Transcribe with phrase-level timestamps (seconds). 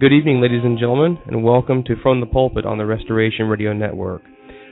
[0.00, 3.74] Good evening, ladies and gentlemen, and welcome to From the Pulpit on the Restoration Radio
[3.74, 4.22] Network.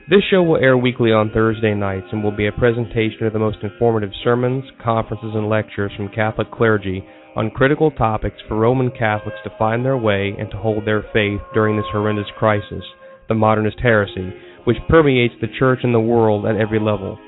[0.08, 3.38] This show will air weekly on Thursday nights and will be a presentation of the
[3.38, 7.04] most informative sermons, conferences, and lectures from Catholic clergy
[7.36, 11.42] on critical topics for Roman Catholics to find their way and to hold their faith
[11.52, 12.82] during this horrendous crisis,
[13.28, 14.32] the modernist heresy,
[14.64, 17.18] which permeates the church and the world at every level.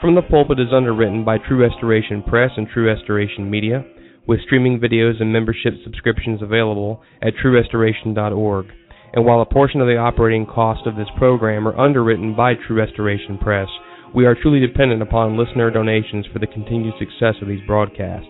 [0.00, 3.84] From the Pulpit is underwritten by True Restoration Press and True Restoration Media
[4.26, 8.66] with streaming videos and membership subscriptions available at truerestoration.org.
[9.14, 12.76] And while a portion of the operating cost of this program are underwritten by True
[12.76, 13.68] Restoration Press,
[14.14, 18.28] we are truly dependent upon listener donations for the continued success of these broadcasts.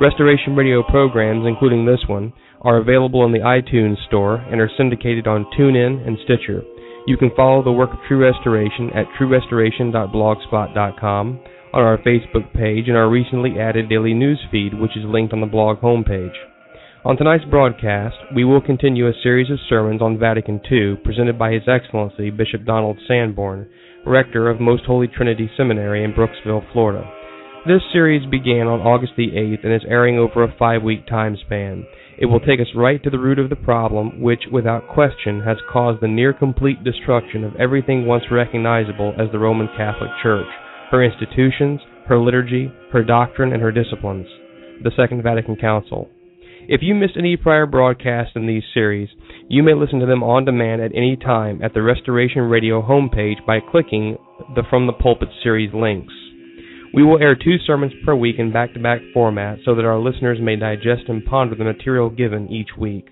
[0.00, 5.26] Restoration Radio programs, including this one, are available in the iTunes Store and are syndicated
[5.26, 6.62] on TuneIn and Stitcher.
[7.06, 11.40] You can follow the work of True Restoration at truerestoration.blogspot.com
[11.72, 15.40] on our Facebook page and our recently added daily news feed, which is linked on
[15.40, 16.34] the blog homepage.
[17.04, 21.52] On tonight's broadcast, we will continue a series of sermons on Vatican II presented by
[21.52, 23.68] His Excellency Bishop Donald Sanborn,
[24.04, 27.08] Rector of Most Holy Trinity Seminary in Brooksville, Florida.
[27.66, 31.36] This series began on August the 8th and is airing over a five week time
[31.44, 31.86] span.
[32.18, 35.56] It will take us right to the root of the problem, which, without question, has
[35.72, 40.48] caused the near complete destruction of everything once recognizable as the Roman Catholic Church
[40.90, 44.26] her institutions, her liturgy, her doctrine, and her disciplines.
[44.82, 46.08] The Second Vatican Council.
[46.68, 49.08] If you missed any prior broadcasts in these series,
[49.48, 53.44] you may listen to them on demand at any time at the Restoration Radio homepage
[53.46, 54.16] by clicking
[54.54, 56.12] the From the Pulpit series links.
[56.92, 59.98] We will air two sermons per week in back to back format so that our
[59.98, 63.06] listeners may digest and ponder the material given each week.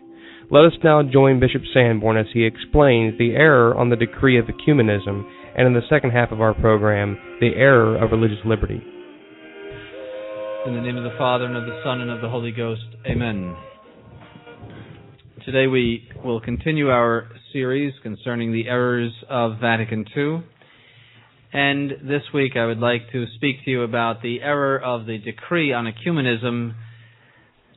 [0.50, 4.46] Let us now join Bishop Sanborn as he explains the error on the decree of
[4.46, 5.24] ecumenism
[5.58, 8.80] and in the second half of our program, the error of religious liberty.
[10.66, 12.84] In the name of the Father, and of the Son, and of the Holy Ghost,
[13.04, 13.56] Amen.
[15.44, 20.44] Today we will continue our series concerning the errors of Vatican II.
[21.52, 25.18] And this week I would like to speak to you about the error of the
[25.18, 26.74] decree on ecumenism,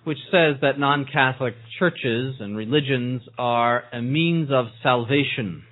[0.04, 5.64] which says that non Catholic churches and religions are a means of salvation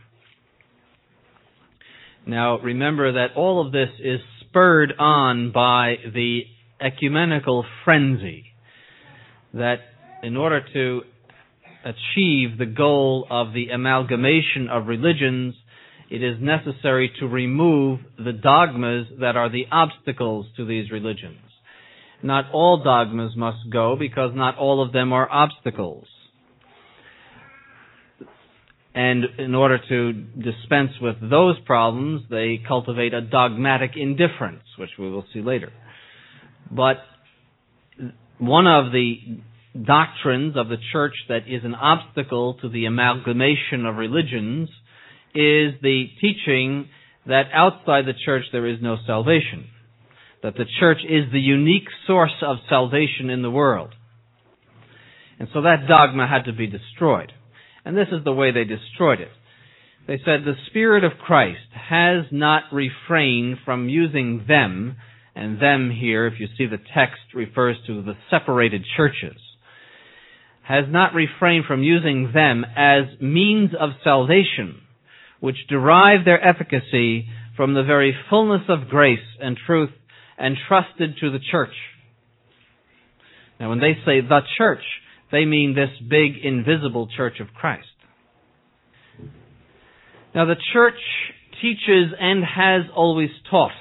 [2.26, 6.42] now, remember that all of this is spurred on by the
[6.82, 8.46] ecumenical frenzy.
[9.54, 9.78] That
[10.22, 11.02] in order to
[11.84, 15.56] achieve the goal of the amalgamation of religions,
[16.12, 21.40] it is necessary to remove the dogmas that are the obstacles to these religions.
[22.22, 26.08] Not all dogmas must go because not all of them are obstacles.
[28.94, 35.10] And in order to dispense with those problems, they cultivate a dogmatic indifference, which we
[35.12, 35.72] will see later.
[36.72, 36.98] But
[38.40, 39.16] one of the
[39.86, 44.70] doctrines of the church that is an obstacle to the amalgamation of religions
[45.36, 46.88] is the teaching
[47.28, 49.68] that outside the church there is no salvation.
[50.42, 53.94] That the church is the unique source of salvation in the world.
[55.38, 57.32] And so that dogma had to be destroyed.
[57.86, 59.32] And this is the way they destroyed it.
[60.08, 64.98] They said, the Spirit of Christ has not refrained from using them,
[65.36, 69.38] and them here, if you see the text, refers to the separated churches,
[70.64, 74.82] has not refrained from using them as means of salvation,
[75.40, 79.92] which derive their efficacy from the very fullness of grace and truth
[80.40, 81.74] entrusted to the church.
[83.60, 84.84] Now, when they say the church,
[85.32, 87.88] they mean this big invisible church of Christ.
[90.34, 91.00] Now the church
[91.62, 93.72] teaches and has always taught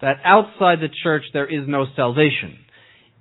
[0.00, 2.58] that outside the church there is no salvation.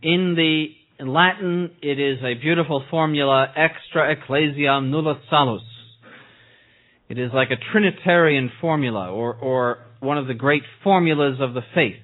[0.02, 0.68] In the
[1.00, 5.62] in Latin, it is a beautiful formula, extra ecclesiam nulla salus.
[7.08, 11.62] It is like a Trinitarian formula, or, or one of the great formulas of the
[11.74, 11.96] faith.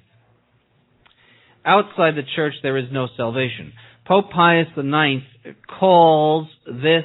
[1.64, 3.72] outside the church there is no salvation.
[4.06, 5.24] Pope Pius IX
[5.80, 7.04] calls this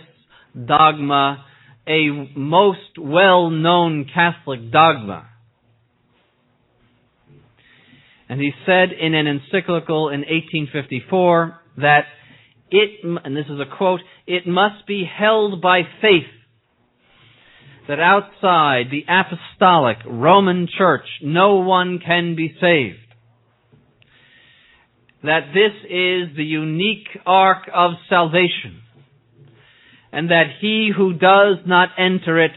[0.68, 1.44] dogma
[1.88, 5.28] a most well-known Catholic dogma.
[8.30, 12.02] And he said in an encyclical in 1854 that
[12.70, 16.30] it, and this is a quote, it must be held by faith
[17.88, 23.11] that outside the apostolic Roman Church no one can be saved.
[25.24, 28.82] That this is the unique ark of salvation.
[30.12, 32.52] And that he who does not enter it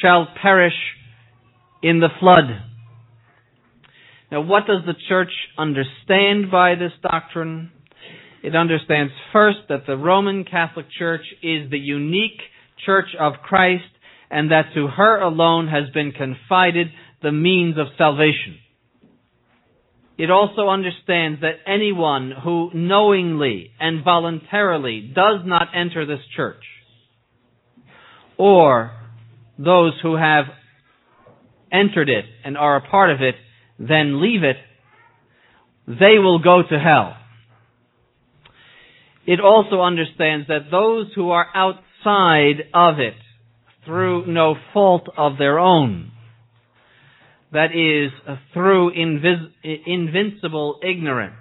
[0.00, 0.74] shall perish
[1.82, 2.44] in the flood.
[4.30, 7.70] Now what does the church understand by this doctrine?
[8.42, 12.40] It understands first that the Roman Catholic Church is the unique
[12.84, 13.84] church of Christ
[14.30, 16.88] and that to her alone has been confided
[17.22, 18.58] the means of salvation.
[20.18, 26.62] It also understands that anyone who knowingly and voluntarily does not enter this church,
[28.38, 28.92] or
[29.58, 30.46] those who have
[31.70, 33.34] entered it and are a part of it,
[33.78, 34.56] then leave it,
[35.86, 37.16] they will go to hell.
[39.26, 43.14] It also understands that those who are outside of it
[43.84, 46.12] through no fault of their own.
[47.56, 49.50] That is, uh, through invis-
[49.86, 51.32] invincible ignorance,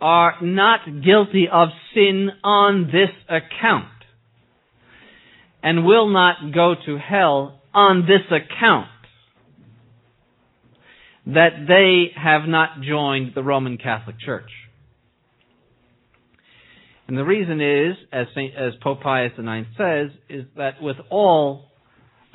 [0.00, 3.86] are not guilty of sin on this account,
[5.62, 8.88] and will not go to hell on this account,
[11.26, 14.50] that they have not joined the Roman Catholic Church.
[17.06, 21.70] And the reason is, as, Saint, as Pope Pius IX says, is that with all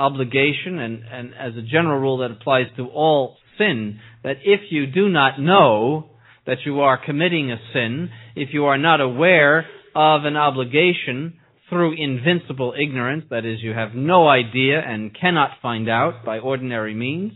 [0.02, 4.88] obligation and, and as a general rule that applies to all sin, that if you
[4.88, 6.10] do not know
[6.46, 9.60] that you are committing a sin, if you are not aware
[9.96, 11.34] of an obligation
[11.70, 16.94] through invincible ignorance, that is, you have no idea and cannot find out by ordinary
[16.94, 17.34] means,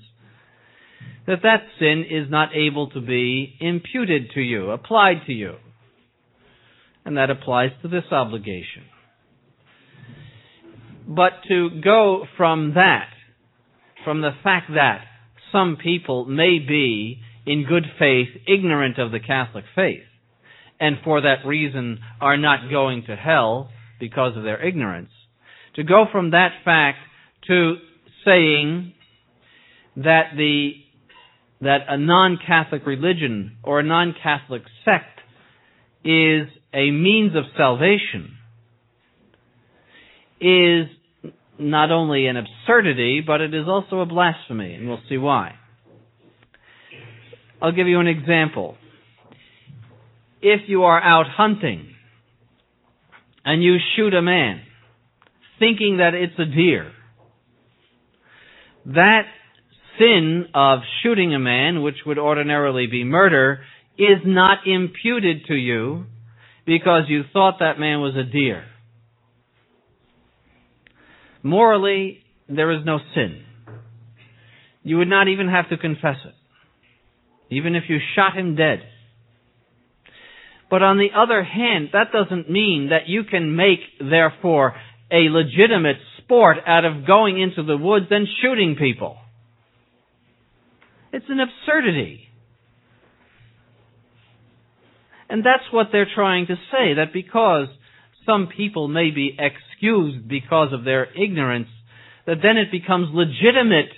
[1.28, 5.56] that that sin is not able to be imputed to you, applied to you
[7.06, 8.84] and that applies to this obligation.
[11.08, 13.10] But to go from that,
[14.04, 15.02] from the fact that
[15.52, 20.04] some people may be, in good faith, ignorant of the Catholic faith,
[20.80, 23.70] and for that reason are not going to hell
[24.00, 25.12] because of their ignorance,
[25.76, 26.98] to go from that fact
[27.48, 27.76] to
[28.26, 28.94] saying
[29.98, 30.72] that the
[31.62, 35.22] that a non-Catholic religion or a non-Catholic sect
[36.04, 38.35] is a means of salvation
[40.40, 40.88] is
[41.58, 45.56] not only an absurdity, but it is also a blasphemy, and we'll see why.
[47.62, 48.78] I'll give you an example.
[50.42, 51.96] If you are out hunting
[53.44, 54.62] and you shoot a man
[55.58, 56.92] thinking that it's a deer,
[58.88, 59.24] that
[59.98, 63.62] sin of shooting a man, which would ordinarily be murder,
[63.98, 66.06] is not imputed to you
[66.66, 68.66] because you thought that man was a deer.
[71.46, 73.44] Morally, there is no sin.
[74.82, 76.34] You would not even have to confess it,
[77.54, 78.80] even if you shot him dead.
[80.72, 84.74] But on the other hand, that doesn't mean that you can make, therefore,
[85.12, 89.16] a legitimate sport out of going into the woods and shooting people.
[91.14, 92.22] It's an absurdity.
[95.30, 97.68] And that's what they're trying to say, that because
[98.26, 101.68] some people may be excused because of their ignorance,
[102.26, 103.92] that then it becomes legitimate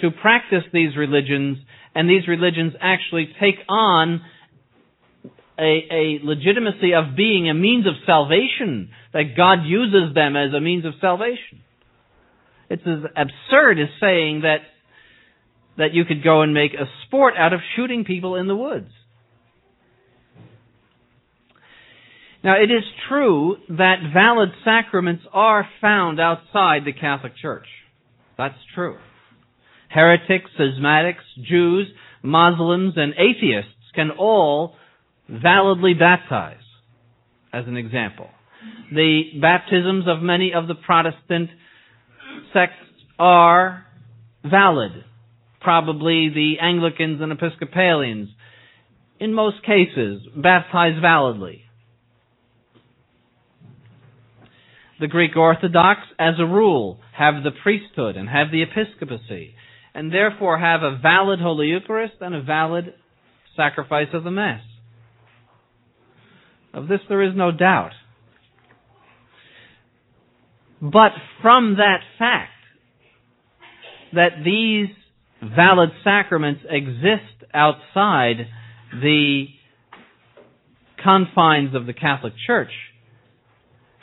[0.00, 1.58] to practice these religions,
[1.94, 4.22] and these religions actually take on
[5.58, 10.60] a, a, legitimacy of being a means of salvation, that God uses them as a
[10.60, 11.62] means of salvation.
[12.68, 14.58] It's as absurd as saying that,
[15.78, 18.90] that you could go and make a sport out of shooting people in the woods.
[22.44, 27.66] Now, it is true that valid sacraments are found outside the Catholic Church.
[28.36, 28.98] That's true.
[29.88, 31.86] Heretics, schismatics, Jews,
[32.22, 34.76] Muslims, and atheists can all
[35.26, 36.60] validly baptize,
[37.50, 38.28] as an example.
[38.92, 41.48] The baptisms of many of the Protestant
[42.52, 42.74] sects
[43.18, 43.86] are
[44.44, 44.92] valid.
[45.62, 48.28] Probably the Anglicans and Episcopalians,
[49.18, 51.63] in most cases, baptize validly.
[55.04, 59.54] The Greek Orthodox, as a rule, have the priesthood and have the episcopacy,
[59.94, 62.94] and therefore have a valid Holy Eucharist and a valid
[63.54, 64.62] sacrifice of the Mass.
[66.72, 67.90] Of this there is no doubt.
[70.80, 72.52] But from that fact
[74.14, 74.88] that these
[75.42, 78.46] valid sacraments exist outside
[78.90, 79.48] the
[81.04, 82.72] confines of the Catholic Church,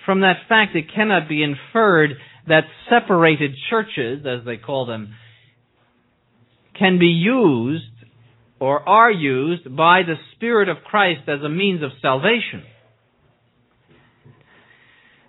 [0.06, 2.12] from that fact it cannot be inferred
[2.48, 5.14] that separated churches, as they call them,
[6.78, 7.86] can be used
[8.60, 12.64] or are used by the Spirit of Christ as a means of salvation.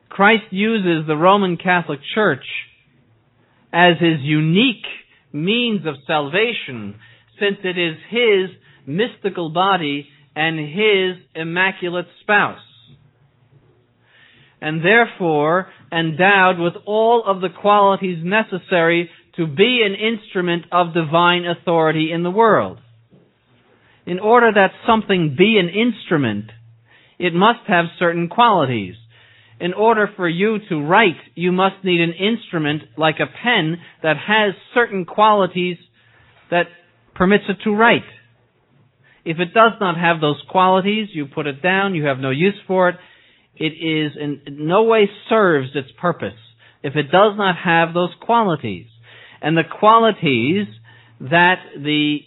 [0.08, 2.44] Christ uses the Roman Catholic Church
[3.72, 4.84] as his unique
[5.32, 6.96] means of salvation
[7.40, 8.50] since it is his
[8.86, 12.60] mystical body and his immaculate spouse.
[14.62, 21.44] And therefore endowed with all of the qualities necessary to be an instrument of divine
[21.44, 22.78] authority in the world.
[24.06, 26.50] In order that something be an instrument,
[27.18, 28.94] it must have certain qualities.
[29.60, 34.16] In order for you to write, you must need an instrument like a pen that
[34.16, 35.76] has certain qualities
[36.50, 36.66] that
[37.14, 38.02] permits it to write.
[39.24, 42.58] If it does not have those qualities, you put it down, you have no use
[42.66, 42.96] for it.
[43.56, 46.38] It is in no way serves its purpose
[46.82, 48.86] if it does not have those qualities.
[49.40, 50.66] And the qualities
[51.20, 52.18] that the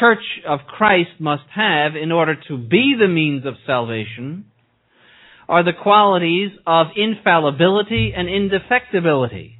[0.00, 4.46] Church of Christ must have in order to be the means of salvation
[5.48, 9.52] are the qualities of infallibility and indefectibility.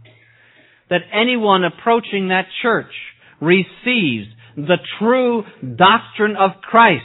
[0.89, 2.93] That anyone approaching that church
[3.41, 5.45] receives the true
[5.77, 7.05] doctrine of Christ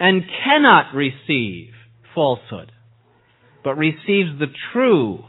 [0.00, 1.68] and cannot receive
[2.14, 2.72] falsehood,
[3.62, 5.22] but receives the true,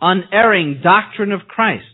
[0.00, 1.84] unerring doctrine of Christ.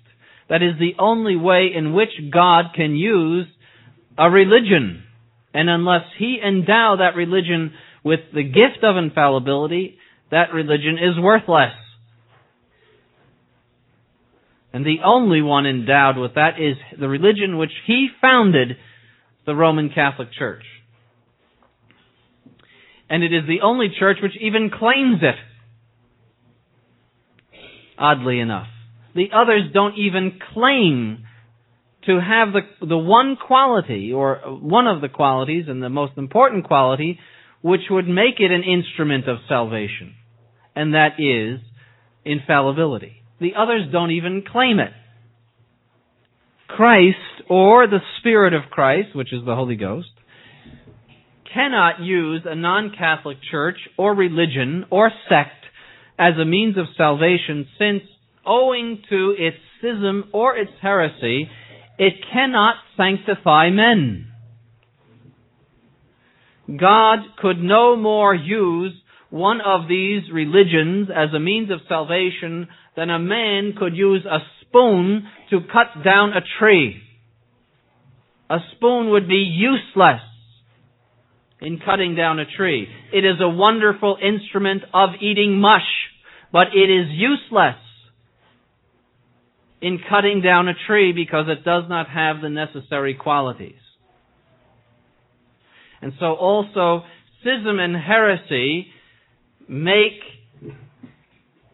[0.49, 3.47] That is the only way in which God can use
[4.19, 5.05] a religion.
[5.53, 9.99] And unless He endow that religion with the gift of infallibility,
[10.31, 11.73] that religion is worthless.
[14.73, 18.77] And the only one endowed with that is the religion which he founded,
[19.47, 20.65] the Roman Catholic Church.
[23.09, 25.35] And it is the only church which even claims it.
[27.99, 28.69] Oddly enough.
[29.15, 31.25] The others don't even claim
[32.07, 36.65] to have the, the one quality, or one of the qualities, and the most important
[36.65, 37.19] quality,
[37.63, 40.15] which would make it an instrument of salvation.
[40.77, 41.61] And that is
[42.25, 43.23] infallibility.
[43.41, 44.93] The others don't even claim it.
[46.69, 47.17] Christ,
[47.49, 50.09] or the Spirit of Christ, which is the Holy Ghost,
[51.55, 55.65] cannot use a non-Catholic church or religion or sect
[56.19, 58.03] as a means of salvation since,
[58.45, 61.49] owing to its schism or its heresy,
[61.99, 64.27] it cannot sanctify men.
[66.69, 68.93] God could no more use
[69.31, 74.39] one of these religions as a means of salvation than a man could use a
[74.61, 77.01] spoon to cut down a tree.
[78.49, 80.21] A spoon would be useless
[81.65, 82.87] in cutting down a tree.
[83.13, 85.81] It is a wonderful instrument of eating mush,
[86.53, 87.77] but it is useless
[89.81, 93.81] in cutting down a tree because it does not have the necessary qualities.
[96.01, 97.05] And so also,
[97.41, 98.89] schism and heresy
[99.67, 100.21] make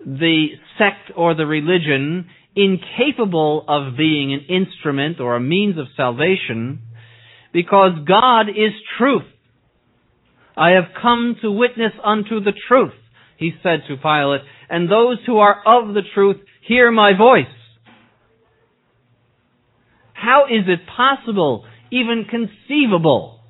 [0.05, 0.47] the
[0.79, 6.81] sect or the religion incapable of being an instrument or a means of salvation
[7.53, 9.25] because God is truth.
[10.61, 12.93] I have come to witness unto the truth,
[13.39, 16.37] he said to Pilate, and those who are of the truth
[16.69, 17.47] hear my voice.
[20.13, 23.41] How is it possible, even conceivable,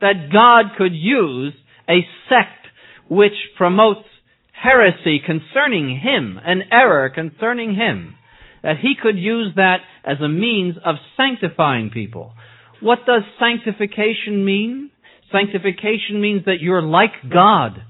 [0.00, 1.52] that God could use
[1.90, 2.68] a sect
[3.10, 4.08] which promotes
[4.52, 8.14] heresy concerning him, an error concerning him,
[8.62, 12.32] that he could use that as a means of sanctifying people.
[12.80, 14.90] What does sanctification mean?
[15.32, 17.82] Sanctification means that you're like God.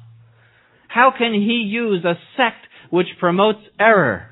[0.89, 4.31] How can he use a sect which promotes error,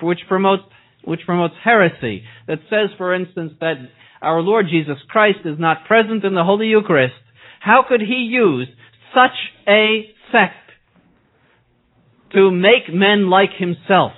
[0.00, 0.62] which promotes,
[1.04, 3.74] which promotes heresy, that says, for instance, that
[4.20, 7.14] our Lord Jesus Christ is not present in the Holy Eucharist?
[7.60, 8.68] How could he use
[9.14, 9.36] such
[9.68, 10.54] a sect
[12.32, 14.12] to make men like himself.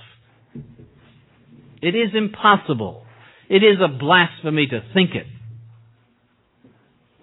[1.83, 3.05] It is impossible.
[3.49, 5.27] It is a blasphemy to think it.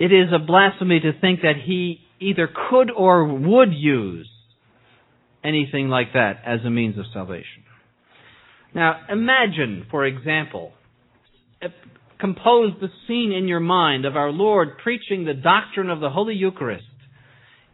[0.02, 4.28] It is a blasphemy to think that he either could or would use
[5.44, 7.62] anything like that as a means of salvation.
[8.74, 10.72] Now, imagine, for example,
[11.62, 11.68] uh,
[12.20, 16.34] compose the scene in your mind of our Lord preaching the doctrine of the Holy
[16.34, 16.86] Eucharist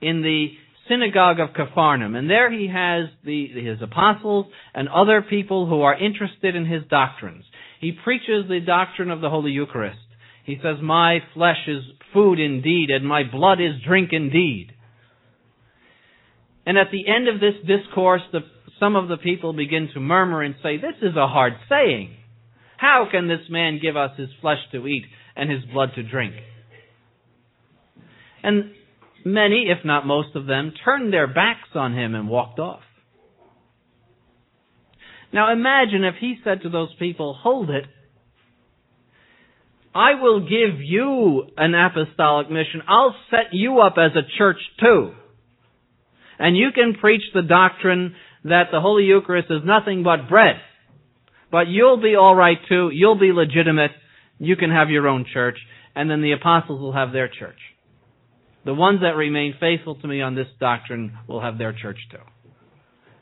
[0.01, 0.47] in the
[0.89, 2.13] synagogue of Capharnaum.
[2.13, 6.83] And there he has the, his apostles and other people who are interested in his
[6.89, 7.45] doctrines.
[7.79, 9.99] He preaches the doctrine of the Holy Eucharist.
[10.47, 14.71] He says, My flesh is food indeed, and my blood is drink indeed.
[16.65, 18.39] And at the end of this discourse, the,
[18.79, 22.15] some of the people begin to murmur and say, This is a hard saying.
[22.77, 25.03] How can this man give us his flesh to eat
[25.35, 26.35] and his blood to drink?
[28.41, 28.71] And
[29.25, 32.83] many, if not most of them, turned their backs on him and walked off.
[35.33, 37.83] Now imagine if he said to those people, Hold it.
[39.93, 42.81] I will give you an apostolic mission.
[42.87, 45.13] I'll set you up as a church too.
[46.39, 50.55] And you can preach the doctrine that the Holy Eucharist is nothing but bread.
[51.51, 52.89] But you'll be alright too.
[52.93, 53.91] You'll be legitimate.
[54.37, 55.57] You can have your own church.
[55.95, 57.57] And then the apostles will have their church.
[58.65, 62.17] The ones that remain faithful to me on this doctrine will have their church too.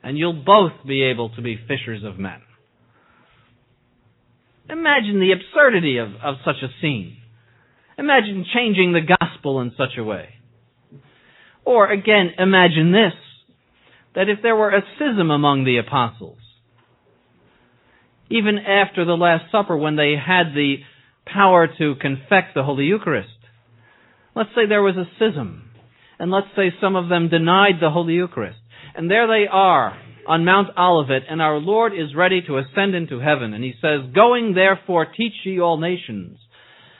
[0.03, 2.41] And you'll both be able to be fishers of men.
[4.69, 7.17] Imagine the absurdity of, of such a scene.
[7.97, 10.29] Imagine changing the gospel in such a way.
[11.63, 13.13] Or again, imagine this,
[14.15, 16.37] that if there were a schism among the apostles,
[18.29, 20.77] even after the Last Supper when they had the
[21.25, 23.29] power to confect the Holy Eucharist,
[24.35, 25.69] Let's say there was a schism,
[26.19, 28.59] and let's say some of them denied the Holy Eucharist,
[28.93, 33.19] and there they are on Mount Olivet, and our Lord is ready to ascend into
[33.19, 36.39] heaven, and He says, Going therefore teach ye all nations,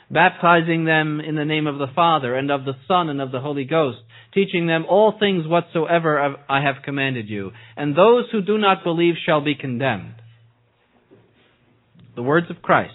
[0.10, 3.39] baptizing them in the name of the Father, and of the Son, and of the
[3.39, 4.00] Holy Ghost,
[4.34, 9.15] teaching them all things whatsoever I have commanded you, and those who do not believe
[9.25, 10.15] shall be condemned.
[12.15, 12.94] The words of Christ.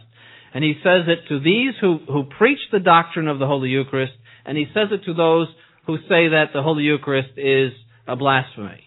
[0.52, 4.14] And he says it to these who, who preach the doctrine of the Holy Eucharist
[4.44, 5.48] and he says it to those
[5.86, 7.72] who say that the Holy Eucharist is
[8.06, 8.82] a blasphemy.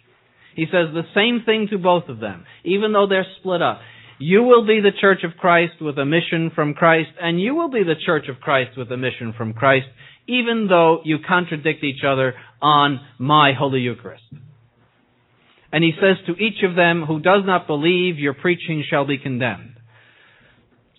[0.55, 3.79] He says the same thing to both of them, even though they're split up.
[4.19, 7.69] You will be the church of Christ with a mission from Christ, and you will
[7.69, 9.87] be the church of Christ with a mission from Christ,
[10.27, 14.23] even though you contradict each other on my Holy Eucharist.
[15.71, 19.17] And he says to each of them who does not believe, your preaching shall be
[19.17, 19.77] condemned.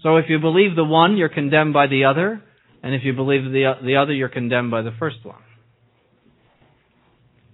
[0.03, 2.43] So if you believe the one, you're condemned by the other.
[2.83, 5.41] And if you believe the, the other, you're condemned by the first one.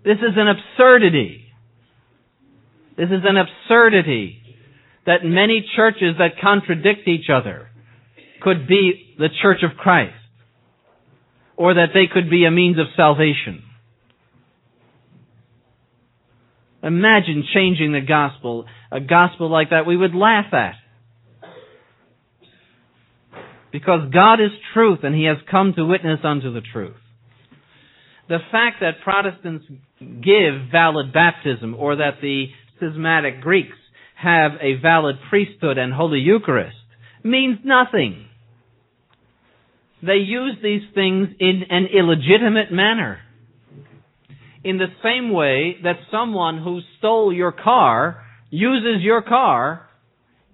[0.03, 1.45] This is an absurdity.
[2.97, 4.41] This is an absurdity
[5.07, 7.69] that many churches that contradict each other
[8.43, 10.15] could be the church of Christ.
[11.57, 13.63] Or that they could be a means of salvation.
[16.83, 20.75] Imagine changing the gospel, a gospel like that we would laugh at.
[23.71, 26.97] Because God is truth and He has come to witness unto the truth.
[28.29, 29.67] The fact that Protestants
[29.99, 32.47] give valid baptism or that the
[32.81, 33.77] schismatic Greeks
[34.17, 36.77] have a valid priesthood and Holy Eucharist
[37.23, 38.27] means nothing.
[40.03, 43.21] They use these things in an illegitimate manner.
[44.65, 49.87] In the same way that someone who stole your car uses your car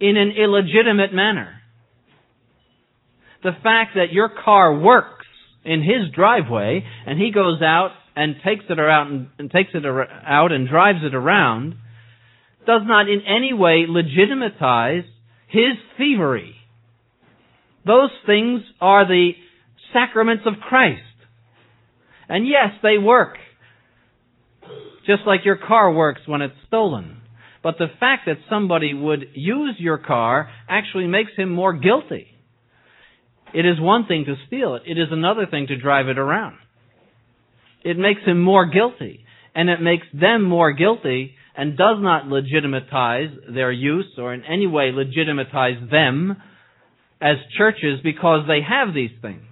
[0.00, 1.56] in an illegitimate manner
[3.46, 5.26] the fact that your car works
[5.64, 9.84] in his driveway and he goes out and takes it and, and takes it
[10.26, 11.76] out and drives it around
[12.66, 15.04] does not in any way legitimatize
[15.48, 16.56] his thievery.
[17.86, 19.32] Those things are the
[19.92, 21.02] sacraments of Christ.
[22.28, 23.36] And yes, they work.
[25.06, 27.18] Just like your car works when it's stolen.
[27.62, 32.26] But the fact that somebody would use your car actually makes him more guilty.
[33.54, 34.82] It is one thing to steal it.
[34.86, 36.56] It is another thing to drive it around.
[37.84, 39.24] It makes him more guilty.
[39.54, 44.66] And it makes them more guilty and does not legitimatize their use or in any
[44.66, 46.36] way legitimatize them
[47.20, 49.42] as churches because they have these things.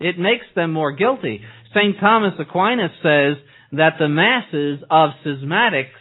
[0.00, 1.40] It makes them more guilty.
[1.74, 1.96] St.
[2.00, 3.36] Thomas Aquinas says
[3.72, 5.94] that the masses of schismatics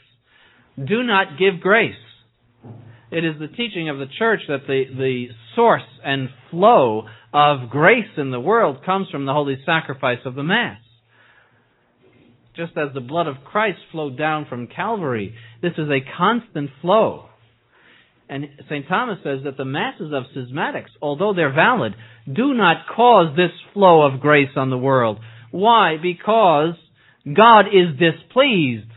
[0.78, 1.96] do not give grace.
[3.12, 8.10] It is the teaching of the church that the, the source and flow of grace
[8.18, 10.80] in the world comes from the holy sacrifice of the Mass.
[12.56, 17.26] Just as the blood of Christ flowed down from Calvary, this is a constant flow.
[18.30, 18.88] And St.
[18.88, 21.94] Thomas says that the masses of schismatics, although they're valid,
[22.32, 25.20] do not cause this flow of grace on the world.
[25.52, 25.98] Why?
[26.02, 26.76] Because
[27.26, 28.90] God is displeased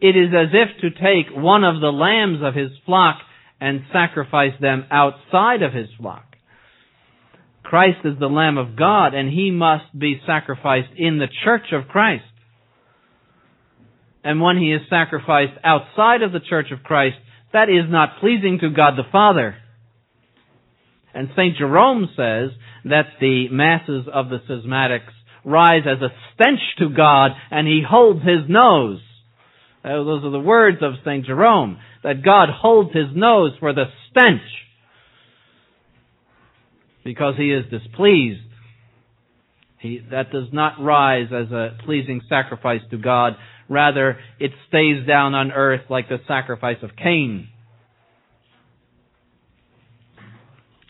[0.00, 3.18] it is as if to take one of the lambs of his flock
[3.60, 6.35] and sacrifice them outside of his flock.
[7.66, 11.88] Christ is the Lamb of God, and he must be sacrificed in the church of
[11.88, 12.22] Christ.
[14.22, 17.16] And when he is sacrificed outside of the church of Christ,
[17.52, 19.56] that is not pleasing to God the Father.
[21.12, 21.56] And St.
[21.56, 22.50] Jerome says
[22.84, 25.12] that the masses of the schismatics
[25.44, 29.00] rise as a stench to God, and he holds his nose.
[29.82, 31.26] Those are the words of St.
[31.26, 34.40] Jerome, that God holds his nose for the stench
[37.06, 38.40] because he is displeased.
[39.78, 43.34] He, that does not rise as a pleasing sacrifice to God.
[43.68, 47.48] Rather, it stays down on earth like the sacrifice of Cain.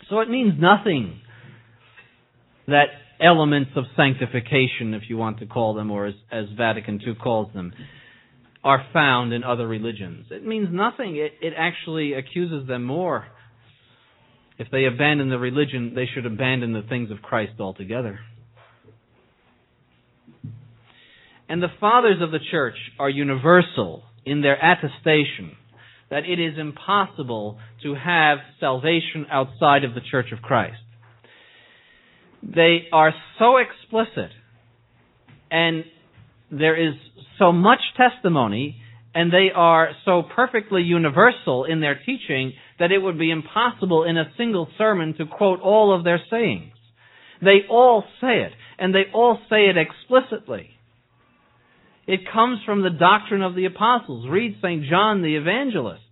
[0.08, 1.20] So it means nothing
[2.66, 2.86] that
[3.20, 7.52] elements of sanctification, if you want to call them, or as, as Vatican II calls
[7.52, 7.72] them,
[8.64, 10.26] are found in other religions.
[10.30, 11.16] It means nothing.
[11.16, 13.26] It, it actually accuses them more.
[14.58, 18.20] If they abandon the religion, they should abandon the things of Christ altogether.
[21.48, 25.56] And the fathers of the church are universal in their attestation
[26.10, 30.78] that it is impossible to have salvation outside of the church of Christ.
[32.42, 34.30] They are so explicit
[35.50, 35.84] and
[36.50, 36.94] there is
[37.38, 38.76] so much testimony
[39.16, 44.18] and they are so perfectly universal in their teaching that it would be impossible in
[44.18, 46.74] a single sermon to quote all of their sayings.
[47.40, 50.68] They all say it, and they all say it explicitly.
[52.06, 54.28] It comes from the doctrine of the apostles.
[54.28, 54.84] Read St.
[54.84, 56.02] John the Evangelist.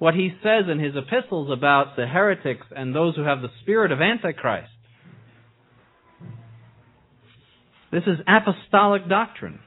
[0.00, 3.92] What he says in his epistles about the heretics and those who have the spirit
[3.92, 4.72] of Antichrist.
[7.92, 9.60] This is apostolic doctrine.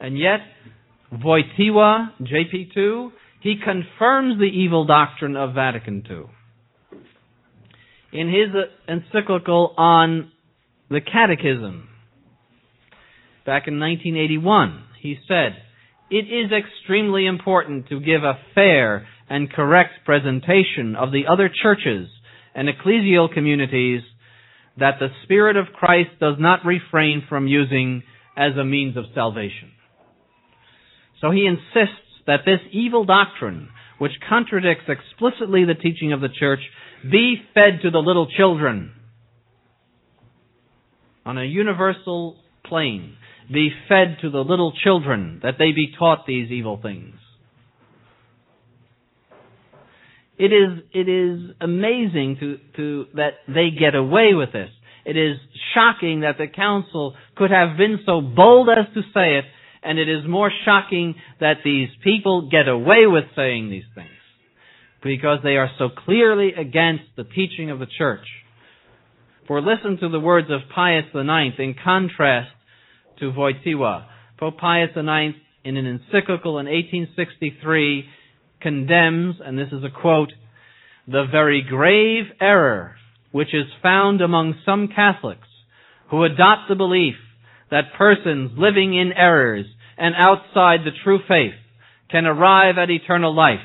[0.00, 0.40] And yet,
[1.12, 6.24] Wojtyła, JP2, he confirms the evil doctrine of Vatican II.
[8.12, 8.48] In his
[8.88, 10.32] encyclical on
[10.90, 11.88] the Catechism,
[13.44, 15.56] back in 1981, he said,
[16.10, 22.08] It is extremely important to give a fair and correct presentation of the other churches
[22.54, 24.02] and ecclesial communities
[24.78, 28.02] that the Spirit of Christ does not refrain from using
[28.36, 29.70] as a means of salvation.
[31.20, 36.60] So he insists that this evil doctrine, which contradicts explicitly the teaching of the church,
[37.10, 38.92] be fed to the little children
[41.24, 43.16] on a universal plane.
[43.52, 47.14] Be fed to the little children, that they be taught these evil things.
[50.38, 54.68] It is, it is amazing to, to, that they get away with this.
[55.04, 55.36] It is
[55.72, 59.44] shocking that the council could have been so bold as to say it,
[59.82, 64.08] and it is more shocking that these people get away with saying these things
[65.02, 68.26] because they are so clearly against the teaching of the church.
[69.46, 72.50] For listen to the words of Pius IX in contrast
[73.20, 74.06] to Wojtyła.
[74.38, 78.04] Pope Pius IX, in an encyclical in 1863,
[78.60, 80.32] condemns, and this is a quote,
[81.06, 82.96] the very grave error
[83.32, 85.48] which is found among some Catholics
[86.10, 87.14] who adopt the belief
[87.70, 91.54] that persons living in errors and outside the true faith
[92.10, 93.60] can arrive at eternal life.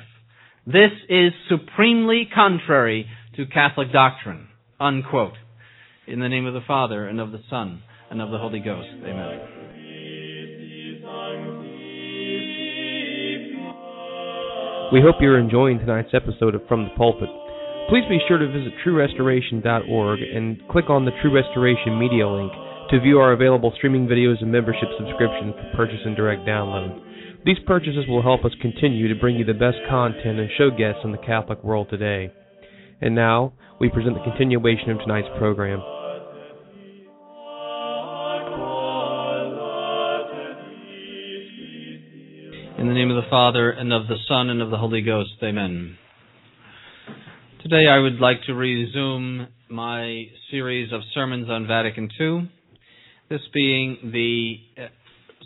[0.66, 4.48] This is supremely contrary to Catholic doctrine.
[4.80, 5.34] Unquote.
[6.08, 8.88] In the name of the Father, and of the Son, and of the Holy Ghost.
[9.04, 9.40] Amen.
[14.92, 17.30] We hope you're enjoying tonight's episode of From the Pulpit.
[17.88, 22.52] Please be sure to visit truerestoration.org and click on the True Restoration Media link
[22.92, 27.00] to view our available streaming videos and membership subscriptions for purchase and direct download.
[27.46, 31.00] These purchases will help us continue to bring you the best content and show guests
[31.06, 32.34] in the Catholic world today.
[33.00, 35.80] And now, we present the continuation of tonight's program.
[42.78, 45.32] In the name of the Father, and of the Son, and of the Holy Ghost,
[45.42, 45.98] amen.
[47.64, 52.52] Today I would like to resume my series of sermons on Vatican II
[53.32, 54.88] this being the uh,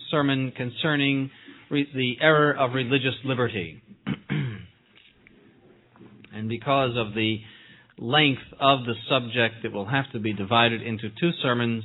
[0.10, 1.30] sermon concerning
[1.69, 3.80] re- the error of religious liberty.
[6.34, 7.38] and because of the
[8.00, 11.84] length of the subject, it will have to be divided into two sermons,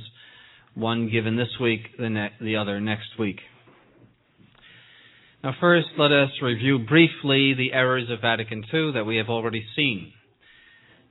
[0.73, 3.37] one given this week, the, ne- the other next week.
[5.43, 9.67] Now, first, let us review briefly the errors of Vatican II that we have already
[9.75, 10.13] seen.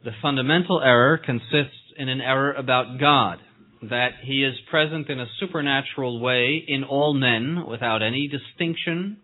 [0.05, 3.38] The fundamental error consists in an error about God
[3.82, 9.16] that he is present in a supernatural way in all men without any distinction,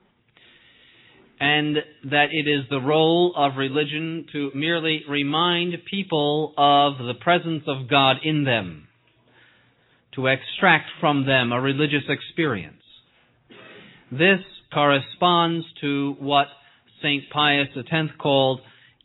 [1.38, 7.64] and that it is the role of religion to merely remind people of the presence
[7.66, 8.88] of God in them,
[10.14, 12.82] to extract from them a religious experience.
[14.10, 14.40] This
[14.72, 16.46] corresponds to what
[17.02, 17.24] St.
[17.30, 18.60] Pius X called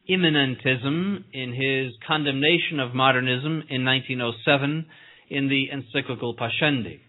[0.09, 4.85] immanentism in his condemnation of modernism in 1907
[5.31, 6.99] in the encyclical Pascendi.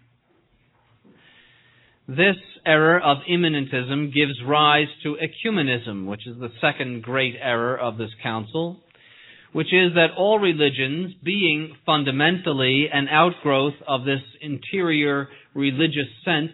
[2.07, 7.99] This error of immanentism gives rise to ecumenism, which is the second great error of
[7.99, 8.79] this council,
[9.53, 16.53] which is that all religions, being fundamentally an outgrowth of this interior religious sense,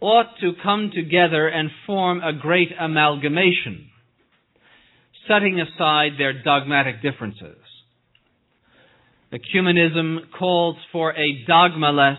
[0.00, 3.90] ought to come together and form a great amalgamation,
[5.26, 7.58] setting aside their dogmatic differences.
[9.32, 12.16] Ecumenism calls for a dogmaless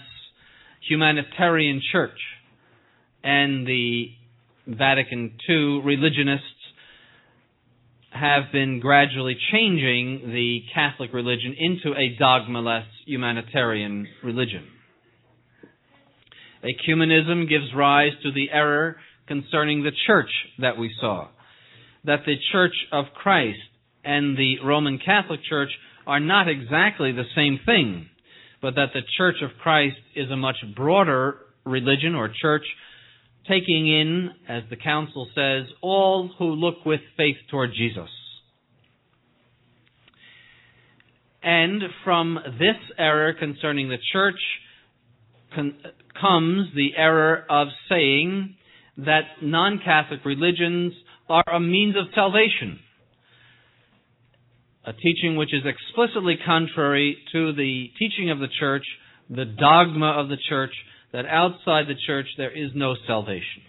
[0.88, 2.20] humanitarian church,
[3.24, 4.10] and the
[4.68, 6.46] Vatican II religionists
[8.12, 14.68] have been gradually changing the Catholic religion into a dogmaless humanitarian religion.
[16.64, 21.28] Ecumenism gives rise to the error concerning the church that we saw.
[22.04, 23.58] That the Church of Christ
[24.04, 25.72] and the Roman Catholic Church
[26.10, 28.08] are not exactly the same thing,
[28.64, 32.66] but that the Church of Christ is a much broader religion or church,
[33.48, 38.10] taking in, as the Council says, all who look with faith toward Jesus.
[41.44, 44.40] And from this error concerning the church,
[45.54, 45.78] con-
[46.20, 48.56] comes the error of saying
[48.98, 50.92] that non-Catholic religions
[51.30, 52.80] are a means of salvation.
[54.90, 58.82] A teaching which is explicitly contrary to the teaching of the church,
[59.30, 60.74] the dogma of the church,
[61.14, 63.62] that outside the church there is no salvation.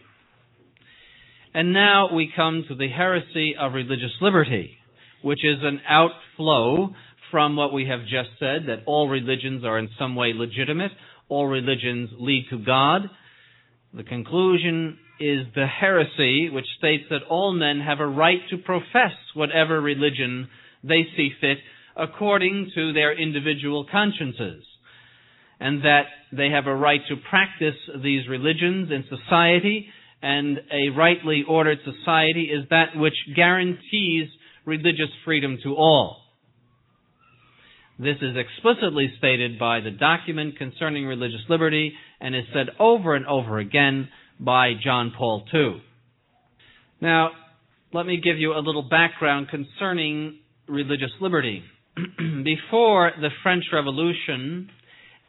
[1.52, 4.78] And now we come to the heresy of religious liberty,
[5.20, 6.94] which is an outflow
[7.30, 10.92] from what we have just said, that all religions are in some way legitimate,
[11.28, 13.02] all religions lead to God.
[13.92, 19.12] The conclusion is the heresy, which states that all men have a right to profess
[19.34, 20.48] whatever religion
[20.82, 21.58] they see fit
[21.96, 24.64] according to their individual consciences,
[25.58, 29.88] and that they have a right to practice these religions in society,
[30.22, 34.28] and a rightly ordered society is that which guarantees
[34.64, 36.22] religious freedom to all.
[37.98, 43.26] This is explicitly stated by the document concerning religious liberty and is said over and
[43.26, 45.82] over again by John Paul II.
[47.02, 47.30] Now,
[47.92, 50.38] let me give you a little background concerning
[50.70, 51.62] religious liberty.
[52.16, 54.70] Before the French Revolution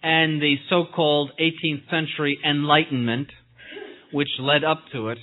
[0.03, 3.27] and the so-called 18th century Enlightenment,
[4.13, 5.17] which led up to it,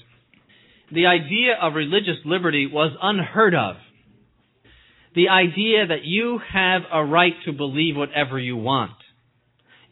[0.93, 3.77] the idea of religious liberty was unheard of
[5.15, 8.93] the idea that you have a right to believe whatever you want.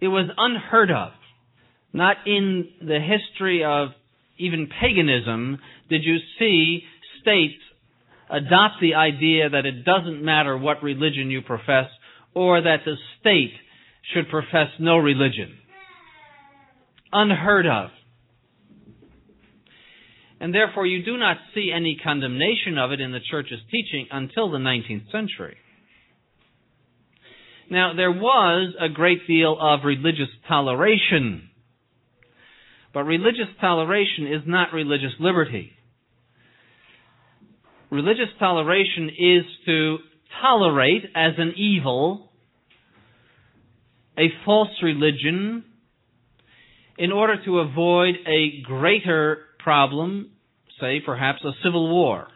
[0.01, 1.13] It was unheard of.
[1.93, 3.89] Not in the history of
[4.39, 5.59] even paganism
[5.89, 6.83] did you see
[7.21, 7.61] states
[8.31, 11.87] adopt the idea that it doesn't matter what religion you profess
[12.35, 13.53] or that the state
[14.13, 15.57] should profess no religion.
[17.13, 17.91] Unheard of
[20.41, 24.51] and therefore you do not see any condemnation of it in the church's teaching until
[24.51, 25.57] the 19th century.
[27.71, 31.49] Now, there was a great deal of religious toleration,
[32.95, 35.73] but religious toleration is not religious liberty.
[37.91, 39.99] Religious toleration is to
[40.43, 42.31] tolerate as an evil
[44.19, 45.65] a false religion
[46.99, 50.31] in order to avoid a greater problem,
[50.81, 52.27] say perhaps a civil war.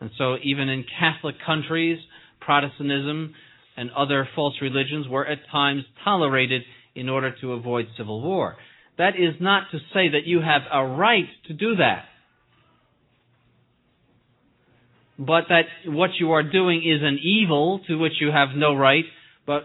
[0.00, 1.98] And so even in Catholic countries,
[2.40, 3.34] Protestantism
[3.76, 6.62] and other false religions were at times tolerated
[6.94, 8.56] in order to avoid civil war.
[8.98, 12.04] That is not to say that you have a right to do that.
[15.18, 19.04] But that what you are doing is an evil to which you have no right,
[19.46, 19.62] but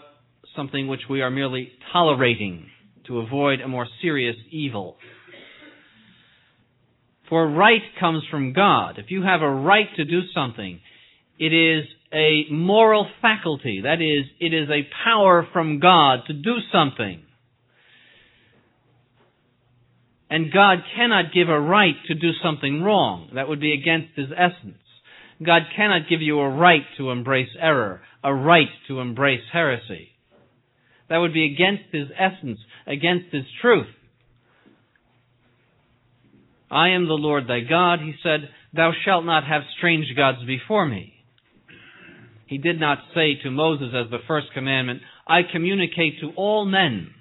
[0.56, 2.68] something which we are merely tolerating
[3.08, 4.98] to avoid a more serious evil.
[7.30, 8.98] For right comes from God.
[8.98, 10.80] If you have a right to do something,
[11.40, 13.82] it is a moral faculty.
[13.84, 17.24] That is, it is a power from God to do something.
[20.30, 23.32] And God cannot give a right to do something wrong.
[23.36, 24.81] That would be against His essence.
[25.44, 30.10] God cannot give you a right to embrace error, a right to embrace heresy.
[31.10, 33.88] That would be against His essence, against His truth.
[36.70, 38.00] I am the Lord thy God.
[38.00, 41.14] He said, Thou shalt not have strange gods before me.
[42.46, 47.12] He did not say to Moses as the first commandment, I communicate to all men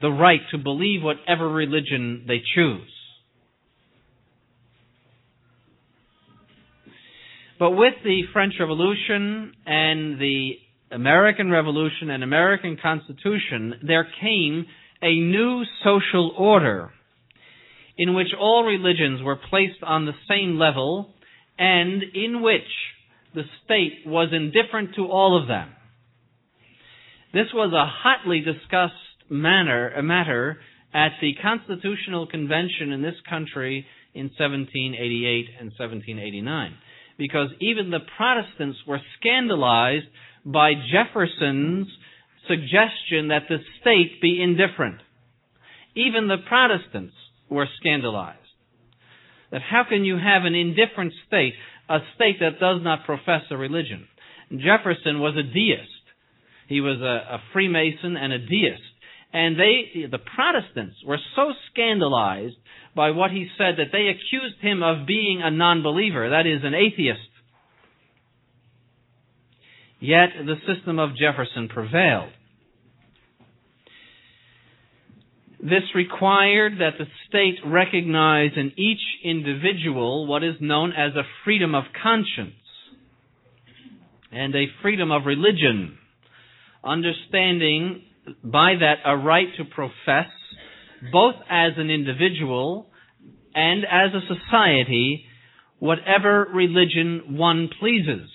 [0.00, 2.90] the right to believe whatever religion they choose.
[7.62, 10.54] But with the French Revolution and the
[10.90, 14.66] American Revolution and American Constitution, there came
[15.00, 16.90] a new social order
[17.96, 21.10] in which all religions were placed on the same level
[21.56, 22.66] and in which
[23.32, 25.68] the state was indifferent to all of them.
[27.32, 30.58] This was a hotly discussed manner, matter
[30.92, 36.74] at the Constitutional Convention in this country in 1788 and 1789
[37.18, 40.06] because even the Protestants were scandalized
[40.44, 41.86] by Jefferson's
[42.48, 44.98] suggestion that the state be indifferent.
[45.94, 47.14] Even the Protestants
[47.48, 48.38] were scandalized.
[49.50, 51.52] That how can you have an indifferent state,
[51.88, 54.08] a state that does not profess a religion?
[54.50, 55.88] Jefferson was a deist.
[56.68, 58.82] He was a, a Freemason and a deist.
[59.32, 62.56] And they, the Protestants, were so scandalized
[62.94, 66.74] by what he said that they accused him of being a non-believer, that is, an
[66.74, 67.20] atheist.
[70.00, 72.32] Yet the system of Jefferson prevailed.
[75.62, 81.76] This required that the state recognize in each individual what is known as a freedom
[81.76, 82.54] of conscience
[84.32, 85.98] and a freedom of religion,
[86.82, 88.02] understanding
[88.44, 90.26] by that a right to profess
[91.12, 92.86] both as an individual
[93.54, 95.24] and as a society
[95.78, 98.30] whatever religion one pleases.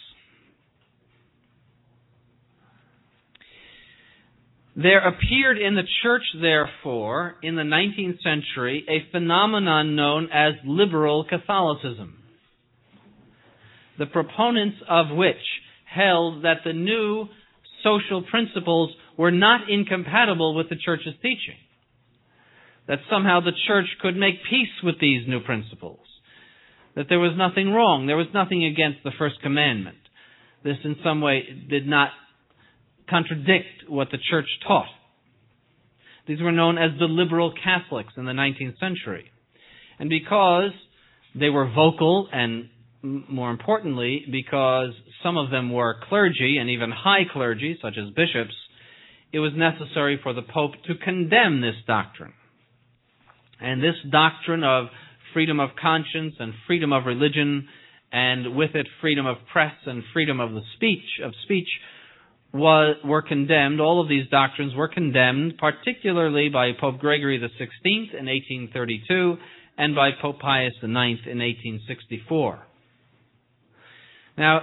[4.76, 11.24] There appeared in the church, therefore, in the 19th century, a phenomenon known as liberal
[11.24, 12.18] Catholicism,
[13.98, 15.36] the proponents of which
[15.86, 17.28] held that the new
[17.82, 21.58] social principles were not incompatible with the church's teaching
[22.88, 26.00] that somehow the church could make peace with these new principles,
[26.96, 29.98] that there was nothing wrong, there was nothing against the first commandment.
[30.64, 32.10] This in some way did not
[33.10, 34.88] contradict what the church taught.
[36.28, 39.32] These were known as the liberal Catholics in the 19th century.
[40.00, 40.72] And because
[41.36, 42.70] they were vocal and
[43.02, 44.90] more importantly, because
[45.24, 48.54] some of them were clergy and even high clergy, such as bishops,
[49.34, 52.34] it was necessary for the Pope to condemn this doctrine.
[53.60, 54.88] And this doctrine of
[55.34, 57.68] freedom of conscience and freedom of religion,
[58.12, 61.68] and with it freedom of press and freedom of the speech of speech,
[62.54, 63.82] was, were condemned.
[63.82, 69.38] All of these doctrines were condemned, particularly by Pope Gregory XVI in 1832
[69.78, 72.60] and by Pope Pius IX in 1864.
[74.38, 74.62] Now,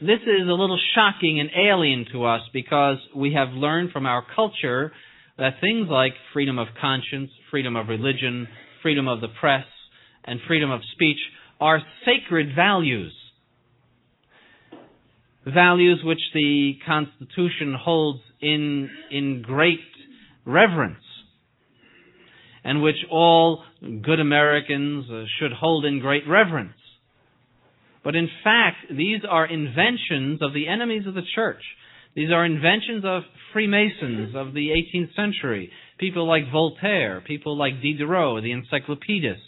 [0.00, 4.24] this is a little shocking and alien to us because we have learned from our
[4.34, 4.92] culture
[5.38, 8.48] that things like freedom of conscience, freedom of religion,
[8.82, 9.64] freedom of the press,
[10.24, 11.18] and freedom of speech
[11.60, 13.12] are sacred values.
[15.46, 19.80] Values which the Constitution holds in, in great
[20.44, 20.98] reverence
[22.64, 23.62] and which all
[24.02, 26.72] good Americans uh, should hold in great reverence.
[28.04, 31.62] But in fact, these are inventions of the enemies of the church.
[32.14, 38.42] These are inventions of Freemasons of the 18th century, people like Voltaire, people like Diderot,
[38.42, 39.40] the encyclopedists,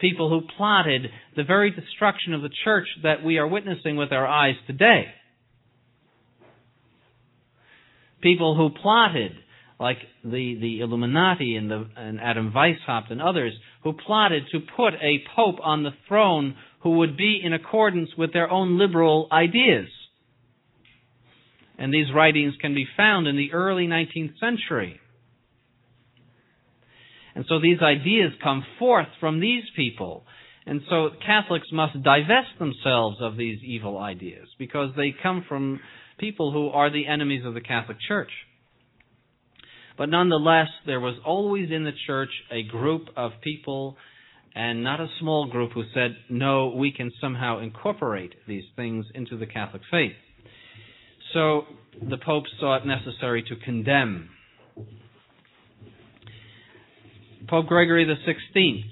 [0.00, 4.26] people who plotted the very destruction of the church that we are witnessing with our
[4.26, 5.04] eyes today.
[8.20, 9.32] People who plotted,
[9.80, 13.52] like the, the Illuminati and, the, and Adam Weishaupt and others,
[13.84, 18.32] who plotted to put a pope on the throne who would be in accordance with
[18.32, 19.88] their own liberal ideas
[21.82, 25.00] and these writings can be found in the early 19th century.
[27.34, 30.24] And so these ideas come forth from these people.
[30.64, 35.80] And so Catholics must divest themselves of these evil ideas because they come from
[36.18, 38.30] people who are the enemies of the Catholic Church.
[39.98, 43.96] But nonetheless, there was always in the church a group of people,
[44.54, 49.36] and not a small group, who said, no, we can somehow incorporate these things into
[49.36, 50.12] the Catholic faith.
[51.32, 51.62] So
[52.08, 54.28] the Pope saw it necessary to condemn.
[57.48, 58.84] Pope Gregory XVI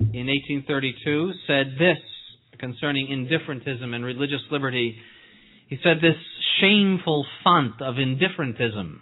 [0.00, 1.98] in 1832 said this
[2.58, 4.96] concerning indifferentism and religious liberty.
[5.68, 6.16] He said this
[6.60, 9.00] shameful font of indifferentism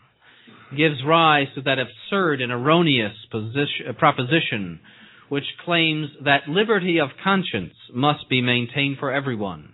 [0.76, 4.80] gives rise to that absurd and erroneous position, proposition
[5.28, 9.72] which claims that liberty of conscience must be maintained for everyone.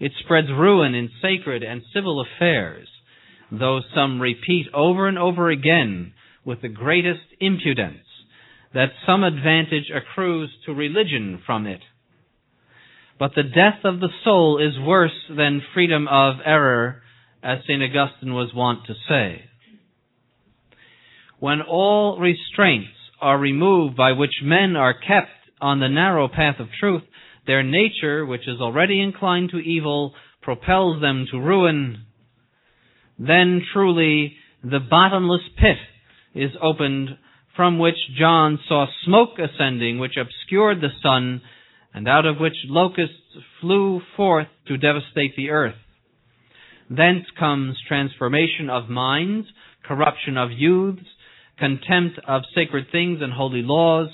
[0.00, 2.88] It spreads ruin in sacred and civil affairs,
[3.50, 6.12] though some repeat over and over again
[6.44, 8.04] with the greatest impudence
[8.74, 11.80] that some advantage accrues to religion from it.
[13.18, 17.02] But the death of the soul is worse than freedom of error,
[17.42, 17.82] as St.
[17.82, 19.44] Augustine was wont to say.
[21.38, 22.93] When all restraints
[23.24, 27.02] are removed by which men are kept on the narrow path of truth,
[27.46, 30.12] their nature, which is already inclined to evil,
[30.42, 32.04] propels them to ruin.
[33.18, 35.78] Then truly the bottomless pit
[36.34, 37.16] is opened
[37.56, 41.40] from which John saw smoke ascending, which obscured the sun,
[41.94, 45.76] and out of which locusts flew forth to devastate the earth.
[46.90, 49.46] Thence comes transformation of minds,
[49.82, 51.06] corruption of youths,
[51.58, 54.08] contempt of sacred things and holy laws,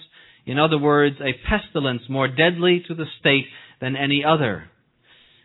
[0.46, 3.46] in other words, a pestilence more deadly to the state
[3.80, 4.70] than any other.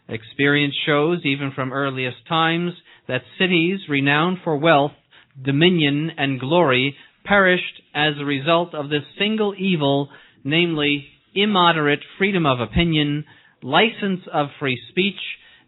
[0.07, 2.73] Experience shows, even from earliest times,
[3.07, 4.91] that cities renowned for wealth,
[5.43, 10.09] dominion, and glory perished as a result of this single evil,
[10.43, 13.25] namely immoderate freedom of opinion,
[13.61, 15.19] license of free speech,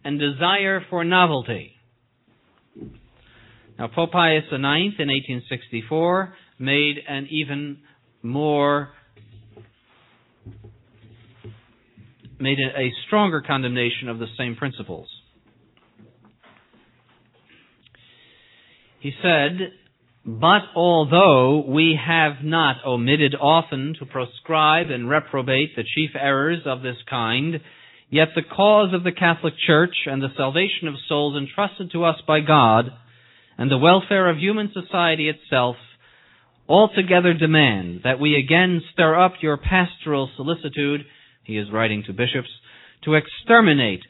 [0.04, 1.77] and desire for novelty.
[3.78, 7.78] Now, Pope Pius IX in 1864 made an even
[8.24, 8.90] more
[12.40, 15.08] made a stronger condemnation of the same principles.
[19.00, 19.74] He said,
[20.26, 26.82] But although we have not omitted often to proscribe and reprobate the chief errors of
[26.82, 27.60] this kind,
[28.10, 32.18] yet the cause of the Catholic Church and the salvation of souls entrusted to us
[32.28, 32.92] by God,
[33.58, 35.76] and the welfare of human society itself,
[36.70, 41.02] altogether demand that we again stir up your pastoral solicitude
[41.44, 42.50] he is writing to bishops,
[43.06, 44.02] to exterminate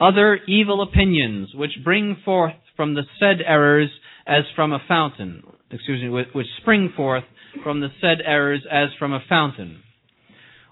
[0.00, 3.90] other evil opinions which bring forth from the said errors
[4.26, 7.24] as from a fountain, excuse me, which spring forth
[7.62, 9.82] from the said errors as from a fountain,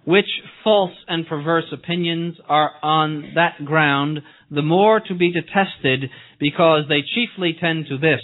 [0.05, 0.27] which
[0.65, 7.03] false and perverse opinions are on that ground the more to be detested because they
[7.15, 8.21] chiefly tend to this,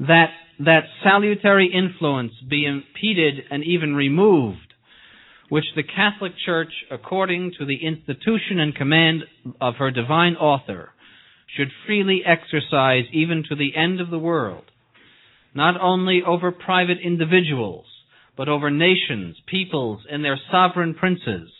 [0.00, 4.70] that that salutary influence be impeded and even removed
[5.50, 9.24] which the Catholic Church, according to the institution and command
[9.60, 10.90] of her divine author,
[11.56, 14.64] should freely exercise even to the end of the world,
[15.52, 17.84] not only over private individuals,
[18.40, 21.50] but over nations, peoples, and their sovereign princes,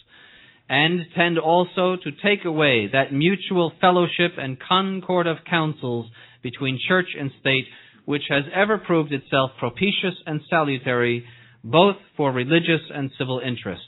[0.67, 6.07] and tend also to take away that mutual fellowship and concord of counsels
[6.43, 7.67] between church and state
[8.07, 11.23] which has ever proved itself propitious and salutary
[11.63, 13.85] both for religious and civil interests.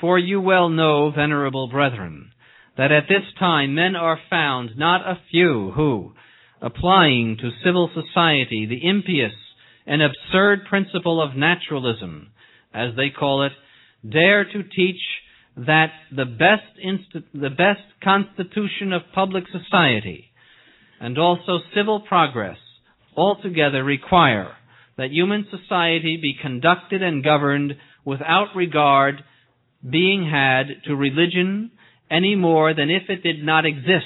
[0.00, 2.30] For you well know, venerable brethren,
[2.76, 6.12] that at this time men are found not a few who,
[6.62, 9.32] applying to civil society the impious
[9.88, 12.28] and absurd principle of naturalism,
[12.74, 13.52] as they call it,
[14.08, 15.00] dare to teach
[15.56, 16.62] that the best,
[17.34, 20.26] the best constitution of public society
[21.00, 22.58] and also civil progress
[23.16, 24.52] altogether require
[24.96, 27.72] that human society be conducted and governed
[28.04, 29.22] without regard
[29.88, 31.70] being had to religion
[32.10, 34.04] any more than if it did not exist,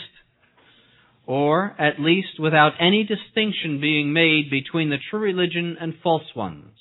[1.32, 6.74] or at least without any distinction being made between the true religion and false ones.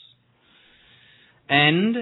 [1.47, 1.95] And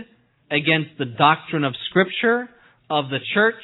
[0.49, 2.49] against the doctrine of Scripture,
[2.89, 3.63] of the Church,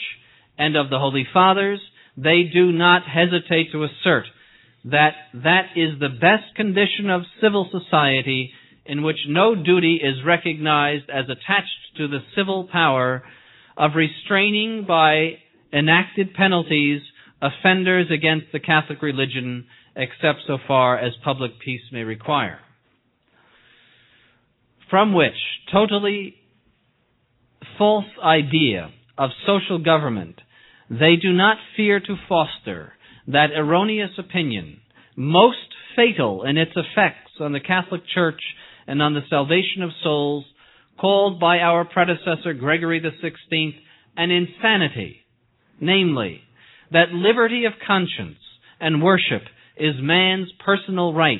[0.60, 1.80] and of the Holy Fathers,
[2.16, 4.26] they do not hesitate to assert
[4.84, 8.52] that that is the best condition of civil society
[8.86, 13.24] in which no duty is recognized as attached to the civil power
[13.76, 15.40] of restraining by
[15.74, 17.02] enacted penalties
[17.46, 19.66] offenders against the Catholic religion
[19.96, 22.60] except so far as public peace may require.
[24.90, 25.34] From which
[25.72, 26.36] totally
[27.78, 30.40] false idea of social government
[30.90, 32.94] they do not fear to foster
[33.28, 34.80] that erroneous opinion,
[35.16, 35.58] most
[35.96, 38.42] fatal in its effects on the Catholic Church
[38.86, 40.46] and on the salvation of souls,
[41.00, 43.74] called by our predecessor Gregory XVI
[44.16, 45.26] an insanity,
[45.82, 46.42] namely,
[46.92, 48.38] that liberty of conscience
[48.80, 49.44] and worship
[49.78, 51.40] is man's personal right,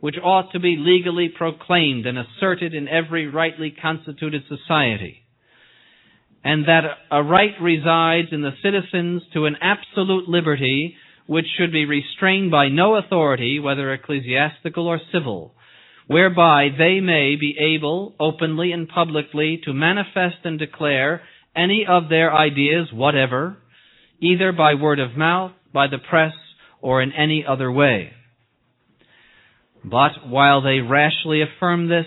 [0.00, 5.22] which ought to be legally proclaimed and asserted in every rightly constituted society,
[6.44, 10.96] and that a right resides in the citizens to an absolute liberty
[11.26, 15.52] which should be restrained by no authority, whether ecclesiastical or civil,
[16.06, 21.20] whereby they may be able, openly and publicly, to manifest and declare
[21.54, 23.58] any of their ideas whatever,
[24.20, 26.32] either by word of mouth, by the press,
[26.80, 28.12] or in any other way.
[29.84, 32.06] But while they rashly affirm this,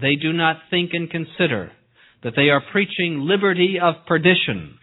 [0.00, 1.72] they do not think and consider
[2.22, 4.78] that they are preaching liberty of perdition,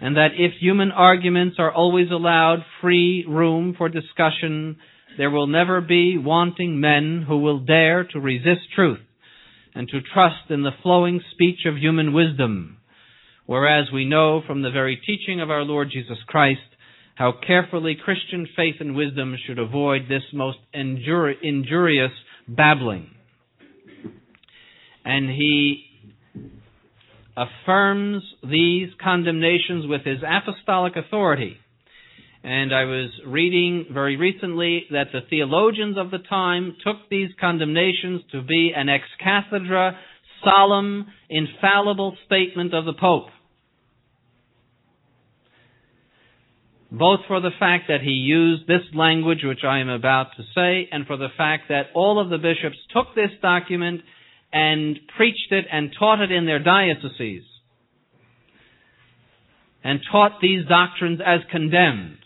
[0.00, 4.76] and that if human arguments are always allowed free room for discussion,
[5.18, 9.00] there will never be wanting men who will dare to resist truth
[9.74, 12.78] and to trust in the flowing speech of human wisdom,
[13.50, 16.60] whereas we know from the very teaching of our Lord Jesus Christ
[17.16, 22.12] how carefully Christian faith and wisdom should avoid this most injuri- injurious
[22.46, 23.10] babbling.
[25.04, 25.82] And he
[27.36, 31.56] affirms these condemnations with his apostolic authority.
[32.44, 38.20] And I was reading very recently that the theologians of the time took these condemnations
[38.30, 39.98] to be an ex cathedra,
[40.44, 43.26] solemn, infallible statement of the Pope.
[46.92, 50.88] Both for the fact that he used this language which I am about to say,
[50.90, 54.00] and for the fact that all of the bishops took this document
[54.52, 57.44] and preached it and taught it in their dioceses
[59.84, 62.18] and taught these doctrines as condemned.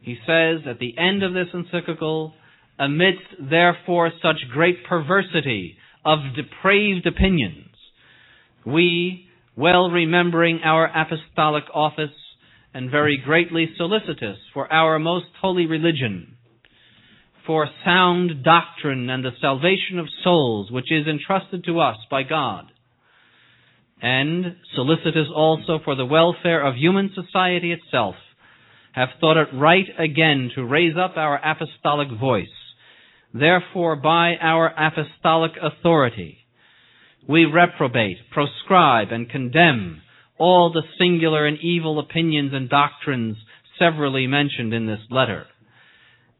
[0.00, 2.32] He says at the end of this encyclical,
[2.78, 7.74] amidst therefore such great perversity of depraved opinions,
[8.64, 9.25] we,
[9.56, 12.10] well remembering our apostolic office
[12.74, 16.36] and very greatly solicitous for our most holy religion,
[17.46, 22.70] for sound doctrine and the salvation of souls which is entrusted to us by God,
[24.02, 28.14] and solicitous also for the welfare of human society itself,
[28.92, 32.46] have thought it right again to raise up our apostolic voice.
[33.32, 36.45] Therefore, by our apostolic authority,
[37.28, 40.02] we reprobate, proscribe, and condemn
[40.38, 43.36] all the singular and evil opinions and doctrines
[43.78, 45.46] severally mentioned in this letter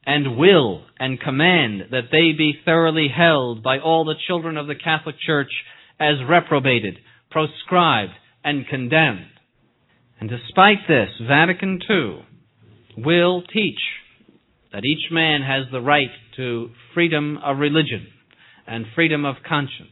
[0.07, 4.75] and will and command that they be thoroughly held by all the children of the
[4.75, 5.51] Catholic Church
[5.99, 6.99] as reprobated,
[7.31, 8.13] proscribed,
[8.45, 9.27] and condemned.
[10.21, 12.25] And despite this, Vatican II
[12.97, 13.81] will teach
[14.73, 18.07] that each man has the right to freedom of religion
[18.67, 19.91] and freedom of conscience,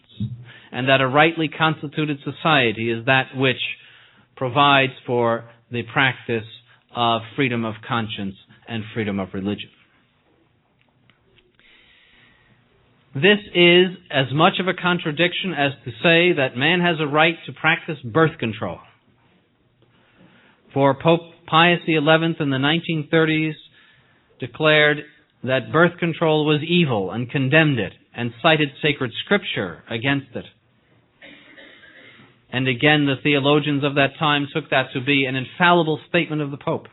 [0.74, 3.60] and that a rightly constituted society is that which
[4.36, 6.44] provides for the practice
[6.94, 8.34] of freedom of conscience
[8.66, 9.70] and freedom of religion.
[13.14, 17.36] This is as much of a contradiction as to say that man has a right
[17.46, 18.78] to practice birth control.
[20.72, 22.02] For Pope Pius XI in
[22.50, 22.58] the
[23.12, 23.52] 1930s
[24.40, 24.98] declared
[25.44, 30.46] that birth control was evil and condemned it and cited sacred scripture against it.
[32.54, 36.52] And again, the theologians of that time took that to be an infallible statement of
[36.52, 36.86] the Pope.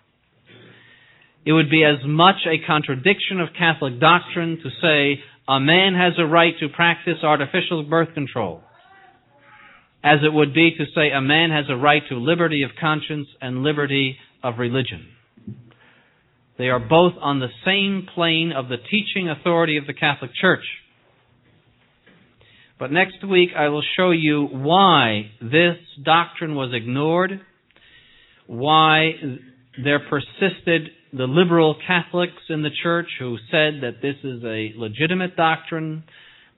[1.46, 6.14] It would be as much a contradiction of Catholic doctrine to say a man has
[6.18, 8.64] a right to practice artificial birth control,
[10.04, 13.28] as it would be to say a man has a right to liberty of conscience
[13.40, 15.10] and liberty of religion.
[16.58, 20.66] They are both on the same plane of the teaching authority of the Catholic Church.
[22.82, 27.40] But next week I will show you why this doctrine was ignored,
[28.48, 29.12] why
[29.84, 35.38] there persisted the liberal Catholics in the church who said that this is a legitimate
[35.38, 36.06] doctrine,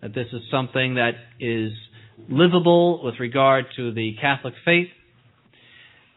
[0.02, 1.74] that this is something that is
[2.30, 4.88] livable with regard to the Catholic faith,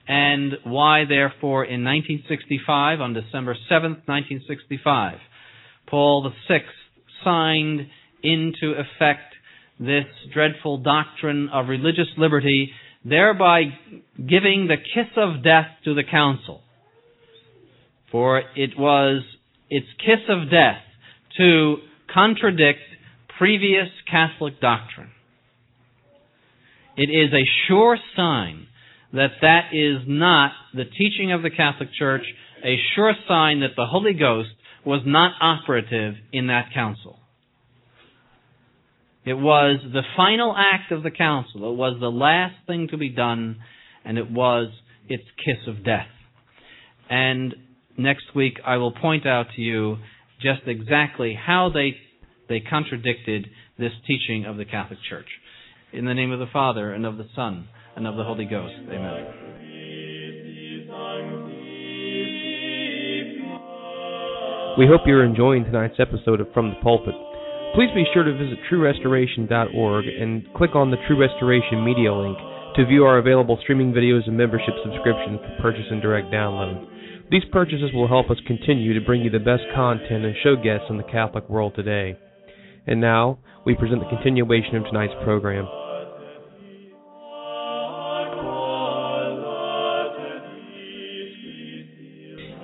[0.06, 5.18] and why, therefore, in 1965, on December 7th, 1965,
[5.88, 6.60] Paul VI
[7.24, 7.88] signed
[8.22, 9.32] into effect
[9.78, 12.70] this dreadful doctrine of religious liberty,
[13.04, 13.64] thereby
[14.16, 16.62] giving the kiss of death to the council
[18.10, 19.22] for it was
[19.68, 20.78] its kiss of death
[21.36, 21.76] to
[22.12, 22.80] contradict
[23.38, 25.10] previous Catholic doctrine.
[26.96, 28.68] It is a sure sign
[29.12, 32.22] that that is not the teaching of the Catholic Church,
[32.64, 34.48] a sure sign that the Holy Ghost
[34.84, 37.18] was not operative in that council.
[39.26, 41.72] It was the final act of the council.
[41.72, 43.56] It was the last thing to be done,
[44.04, 44.68] and it was
[45.08, 46.06] its kiss of death.
[47.10, 47.56] And
[47.98, 49.96] next week I will point out to you
[50.40, 51.96] just exactly how they
[52.48, 55.26] they contradicted this teaching of the Catholic Church.
[55.92, 57.66] In the name of the Father and of the Son
[57.96, 58.74] and of the Holy Ghost.
[58.88, 59.26] Amen.
[64.78, 67.25] We hope you're enjoying tonight's episode of From the Pulpit.
[67.76, 72.38] Please be sure to visit truerestoration.org and click on the True Restoration Media link
[72.74, 76.88] to view our available streaming videos and membership subscriptions for purchase and direct download.
[77.30, 80.86] These purchases will help us continue to bring you the best content and show guests
[80.88, 82.18] in the Catholic world today.
[82.86, 85.68] And now, we present the continuation of tonight's program.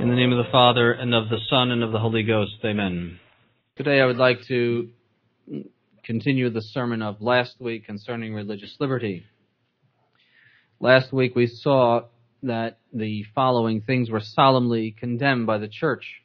[0.01, 2.65] In the name of the Father, and of the Son, and of the Holy Ghost.
[2.65, 3.21] Amen.
[3.77, 4.89] Today I would like to
[6.05, 9.25] continue the sermon of last week concerning religious liberty.
[10.81, 12.03] Last week we saw
[12.43, 16.23] that the following things were solemnly condemned by the church.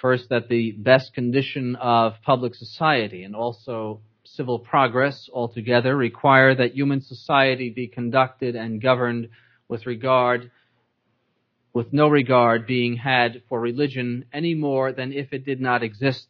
[0.00, 6.74] First, that the best condition of public society and also civil progress altogether require that
[6.74, 9.28] human society be conducted and governed
[9.68, 10.50] with regard
[11.72, 16.26] with no regard being had for religion any more than if it did not exist.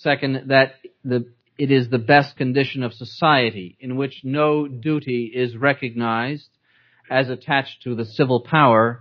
[0.00, 0.74] Second, that
[1.04, 6.48] the, it is the best condition of society in which no duty is recognized
[7.10, 9.00] as attached to the civil power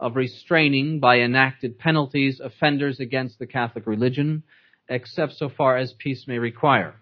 [0.00, 4.42] of restraining by enacted penalties offenders against the Catholic religion,
[4.88, 6.94] except so far as peace may require.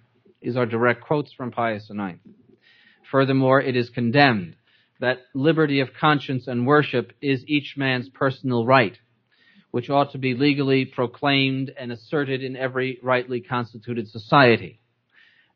[0.43, 2.19] These are direct quotes from Pius IX.
[3.11, 4.57] Furthermore, it is condemned
[4.99, 8.99] that liberty of conscience and worship is each man's personal right,
[9.77, 14.81] which ought to be legally proclaimed and asserted in every rightly constituted society.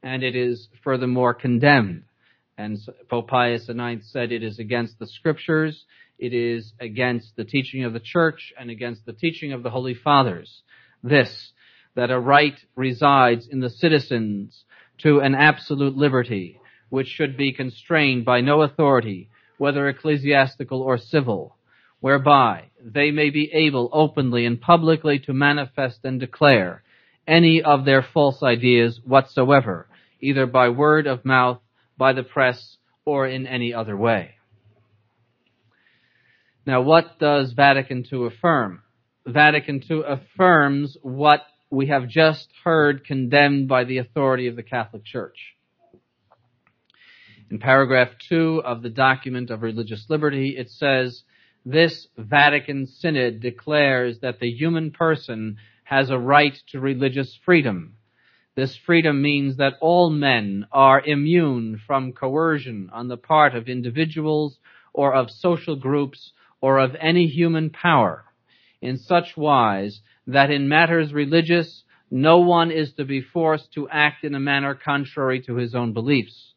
[0.02, 2.02] And it is furthermore condemned.
[2.58, 2.76] And
[3.08, 5.86] Pope Pius IX said it is against the scriptures,
[6.18, 9.94] it is against the teaching of the church, and against the teaching of the Holy
[9.94, 10.64] Fathers.
[11.02, 11.52] This,
[11.94, 14.64] that a right resides in the citizens
[14.98, 16.60] to an absolute liberty,
[16.90, 21.56] which should be constrained by no authority, whether ecclesiastical or civil,
[22.00, 26.82] whereby they may be able openly and publicly to manifest and declare
[27.26, 29.86] any of their false ideas whatsoever,
[30.20, 31.60] either by word of mouth,
[31.96, 34.34] by the press, or in any other way.
[36.66, 38.82] Now, what does Vatican II affirm?
[39.26, 45.04] Vatican II affirms what we have just heard condemned by the authority of the Catholic
[45.04, 45.54] Church.
[47.50, 51.22] In paragraph 2 of the document of religious liberty, it says,
[51.64, 57.96] this Vatican Synod declares that the human person has a right to religious freedom.
[58.54, 64.58] This freedom means that all men are immune from coercion on the part of individuals
[64.92, 68.24] or of social groups or of any human power
[68.82, 74.24] in such wise that in matters religious no one is to be forced to act
[74.24, 76.49] in a manner contrary to his own beliefs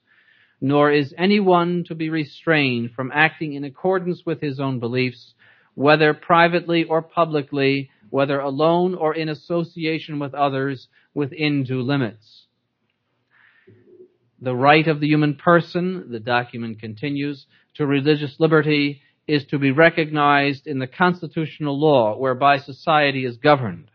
[0.62, 5.34] nor is anyone to be restrained from acting in accordance with his own beliefs,
[5.76, 12.46] whether privately or publicly, whether alone or in association with others, within due limits.
[14.42, 17.46] The right of the human person, the document continues,
[17.76, 23.90] to religious liberty is to be recognized in the constitutional law whereby society is governed.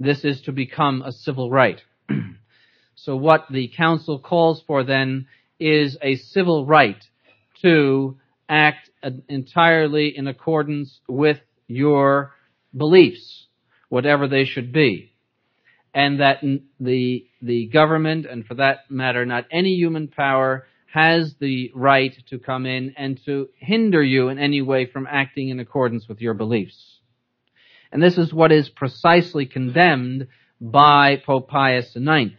[0.00, 1.80] This is to become a civil right.
[2.94, 5.26] so what the council calls for then
[5.58, 7.02] is a civil right
[7.62, 8.90] to act
[9.28, 12.34] entirely in accordance with your
[12.76, 13.46] beliefs,
[13.88, 15.12] whatever they should be.
[15.94, 16.42] And that
[16.80, 22.38] the, the government, and for that matter, not any human power, has the right to
[22.38, 26.34] come in and to hinder you in any way from acting in accordance with your
[26.34, 27.00] beliefs.
[27.90, 30.28] And this is what is precisely condemned
[30.60, 32.32] by Pope Pius IX.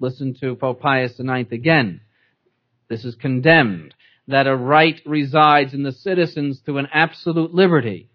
[0.00, 2.00] Listen to Pope Pius IX again.
[2.90, 3.94] This is condemned,
[4.26, 8.08] that a right resides in the citizens to an absolute liberty,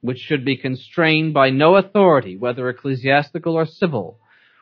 [0.00, 4.18] which should be constrained by no authority, whether ecclesiastical or civil,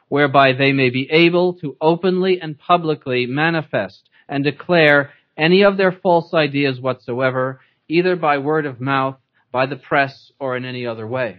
[0.08, 5.92] whereby they may be able to openly and publicly manifest and declare any of their
[5.92, 9.16] false ideas whatsoever, either by word of mouth,
[9.50, 11.38] by the press, or in any other way.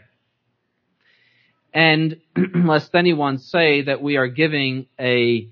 [1.72, 2.18] And
[2.66, 5.50] lest anyone say that we are giving a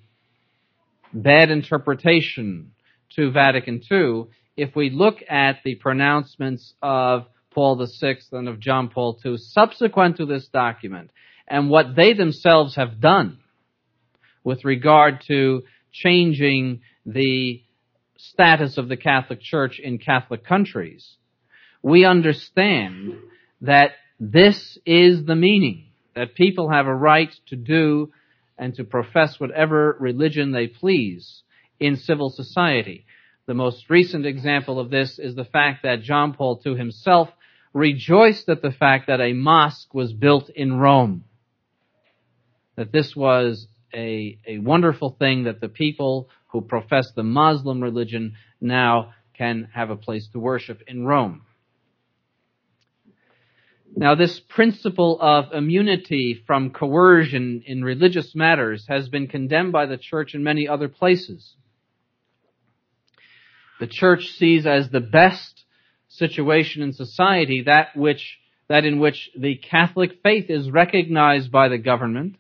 [1.16, 2.72] bad interpretation
[3.16, 4.26] to Vatican II
[4.58, 10.18] if we look at the pronouncements of Paul VI and of John Paul II subsequent
[10.18, 11.12] to this document
[11.48, 13.40] and what they themselves have done
[14.44, 17.64] with regard to changing the
[18.18, 21.16] status of the Catholic Church in Catholic countries,
[21.82, 23.14] we understand
[23.62, 28.12] that this is the meaning, that people have a right to do
[28.58, 31.44] and to profess whatever religion they please
[31.80, 33.06] in civil society.
[33.48, 37.30] The most recent example of this is the fact that John Paul II himself
[37.74, 41.26] rejoiced at the fact that a mosque was built in Rome.
[42.76, 48.36] That this was a, a wonderful thing that the people who profess the Muslim religion
[48.62, 51.42] now can have a place to worship in Rome.
[53.98, 59.98] Now, this principle of immunity from coercion in religious matters has been condemned by the
[59.98, 61.56] church in many other places.
[63.80, 65.64] The church sees as the best
[66.10, 68.38] situation in society that which
[68.68, 72.36] that in which the Catholic faith is recognized by the government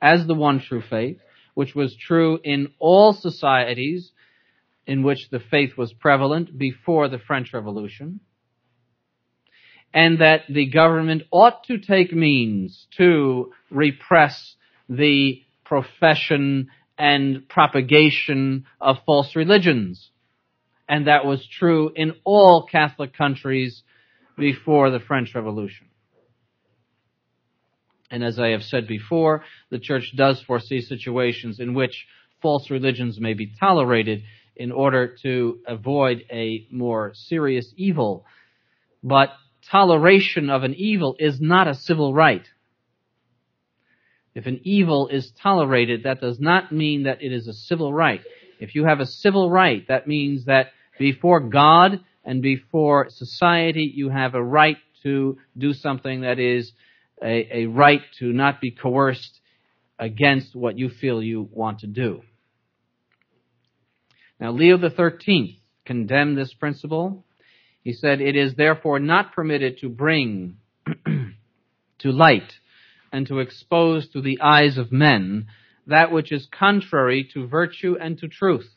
[0.00, 1.18] as the one true faith,
[1.54, 4.12] which was true in all societies
[4.86, 8.20] in which the faith was prevalent before the French Revolution
[9.94, 14.54] and that the government ought to take means to repress
[14.88, 16.68] the profession
[16.98, 20.10] and propagation of false religions.
[20.88, 23.82] And that was true in all Catholic countries
[24.36, 25.86] before the French Revolution.
[28.10, 32.06] And as I have said before, the church does foresee situations in which
[32.42, 34.22] false religions may be tolerated
[34.54, 38.26] in order to avoid a more serious evil.
[39.02, 39.30] But
[39.70, 42.46] toleration of an evil is not a civil right.
[44.34, 48.22] If an evil is tolerated, that does not mean that it is a civil right.
[48.58, 54.08] If you have a civil right, that means that before God and before society, you
[54.08, 56.72] have a right to do something that is
[57.22, 59.40] a, a right to not be coerced
[59.98, 62.22] against what you feel you want to do.
[64.40, 67.24] Now, Leo XIII condemned this principle
[67.82, 70.56] he said, It is therefore not permitted to bring
[71.06, 72.58] to light
[73.12, 75.48] and to expose to the eyes of men
[75.86, 78.70] that which is contrary to virtue and to truth,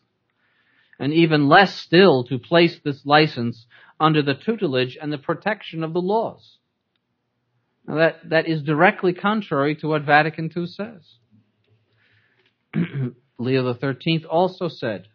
[1.00, 3.68] and even less still to place this license
[4.00, 6.58] under the tutelage and the protection of the laws.
[7.88, 11.04] Now that, that is directly contrary to what Vatican II says.
[13.38, 15.08] Leo XIII also said,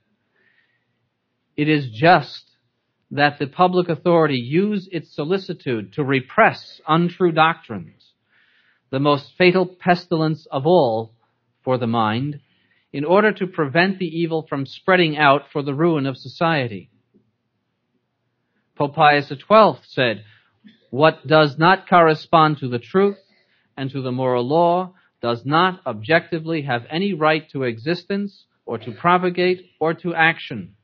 [1.57, 2.50] It is just
[3.11, 8.13] that the public authority use its solicitude to repress untrue doctrines,
[8.91, 11.15] the most fatal pestilence of all
[11.63, 12.41] for the mind,
[12.93, 16.91] in order to prevent the evil from spreading out for the ruin of society.
[18.77, 20.25] Pope Pius XII said,
[20.91, 23.19] What does not correspond to the truth
[23.77, 28.93] and to the moral law does not objectively have any right to existence or to
[28.93, 30.75] propagate or to action.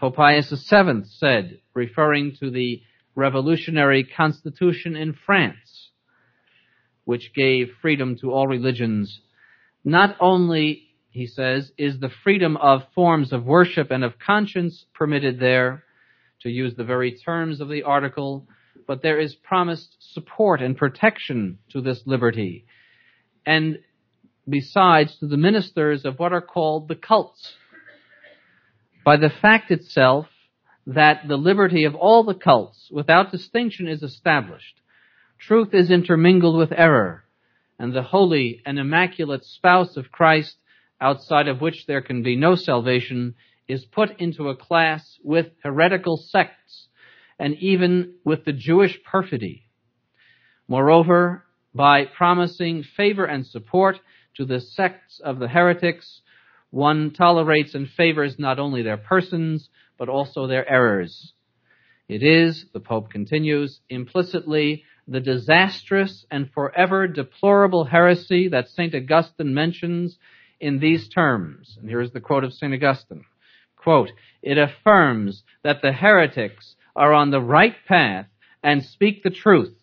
[0.00, 2.80] Pope Pius VII said, referring to the
[3.14, 5.90] revolutionary constitution in France,
[7.04, 9.20] which gave freedom to all religions,
[9.84, 15.38] not only, he says, is the freedom of forms of worship and of conscience permitted
[15.38, 15.84] there,
[16.40, 18.48] to use the very terms of the article,
[18.86, 22.64] but there is promised support and protection to this liberty.
[23.44, 23.80] And
[24.48, 27.52] besides, to the ministers of what are called the cults,
[29.04, 30.26] by the fact itself
[30.86, 34.80] that the liberty of all the cults, without distinction, is established.
[35.38, 37.24] Truth is intermingled with error,
[37.78, 40.56] and the holy and immaculate spouse of Christ,
[41.00, 43.34] outside of which there can be no salvation,
[43.68, 46.88] is put into a class with heretical sects,
[47.38, 49.66] and even with the Jewish perfidy.
[50.68, 51.44] Moreover,
[51.74, 53.98] by promising favor and support
[54.36, 56.20] to the sects of the heretics,
[56.70, 59.68] one tolerates and favors not only their persons,
[59.98, 61.32] but also their errors.
[62.08, 68.94] It is, the Pope continues, implicitly the disastrous and forever deplorable heresy that St.
[68.94, 70.18] Augustine mentions
[70.60, 71.76] in these terms.
[71.80, 72.72] And here is the quote of St.
[72.72, 73.24] Augustine.
[73.76, 74.10] Quote,
[74.42, 78.26] it affirms that the heretics are on the right path
[78.62, 79.74] and speak the truth,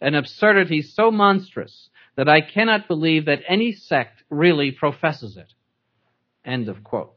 [0.00, 5.52] an absurdity so monstrous that I cannot believe that any sect really professes it.
[6.44, 7.14] End of quote.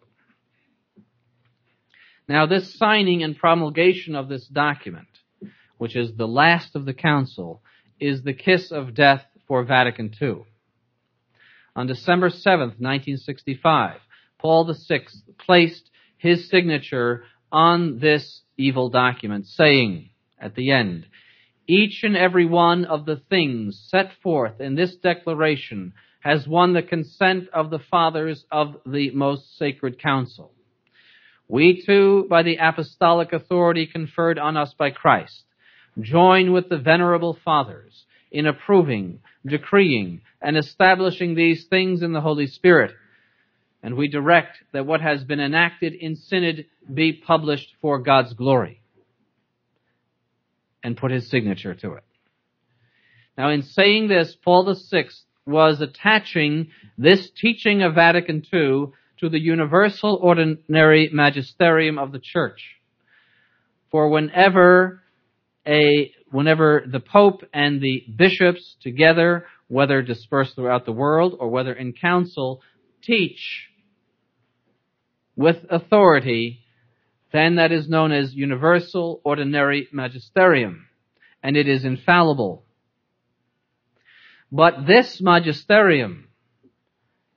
[2.27, 5.07] Now, this signing and promulgation of this document,
[5.77, 7.61] which is the last of the council,
[7.99, 10.43] is the kiss of death for Vatican II.
[11.75, 13.99] On December 7th, 1965,
[14.39, 15.05] Paul VI
[15.37, 20.09] placed his signature on this evil document, saying
[20.39, 21.05] at the end,
[21.67, 25.93] each and every one of the things set forth in this declaration
[26.25, 30.51] has won the consent of the fathers of the most sacred council.
[31.47, 35.43] We too, by the apostolic authority conferred on us by Christ,
[36.01, 42.47] join with the venerable fathers in approving, decreeing, and establishing these things in the Holy
[42.47, 42.95] Spirit.
[43.83, 48.81] And we direct that what has been enacted in synod be published for God's glory.
[50.83, 52.03] and put his signature to it.
[53.37, 55.05] Now in saying this, Paul VI
[55.45, 58.87] was attaching this teaching of Vatican II
[59.19, 62.61] to the universal ordinary magisterium of the church.
[63.91, 65.01] For whenever
[65.67, 71.73] a, whenever the Pope and the bishops together, whether dispersed throughout the world or whether
[71.73, 72.61] in council,
[73.01, 73.69] teach
[75.35, 76.59] with authority,
[77.31, 80.87] then that is known as universal ordinary magisterium,
[81.41, 82.64] and it is infallible.
[84.51, 86.29] But this magisterium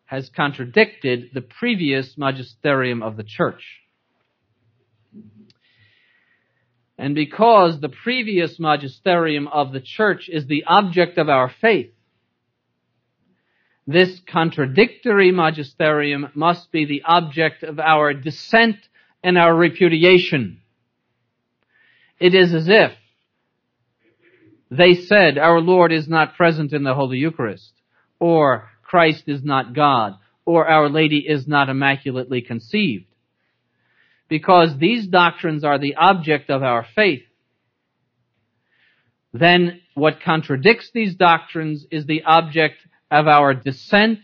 [0.04, 3.80] has contradicted the previous magisterium of the church.
[6.96, 11.92] And because the previous magisterium of the church is the object of our faith,
[13.86, 18.76] this contradictory magisterium must be the object of our dissent
[19.22, 20.60] and our repudiation.
[22.18, 22.92] It is as if
[24.70, 27.72] they said, Our Lord is not present in the Holy Eucharist,
[28.18, 30.14] or Christ is not God,
[30.44, 33.06] or Our Lady is not immaculately conceived.
[34.28, 37.22] Because these doctrines are the object of our faith,
[39.32, 42.76] then what contradicts these doctrines is the object
[43.10, 44.20] of our dissent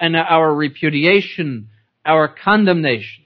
[0.00, 1.68] and our repudiation,
[2.04, 3.24] our condemnation.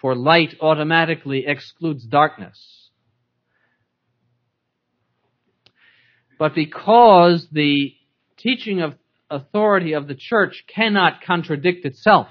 [0.00, 2.75] For light automatically excludes darkness.
[6.38, 7.94] But because the
[8.36, 8.94] teaching of
[9.30, 12.28] authority of the church cannot contradict itself,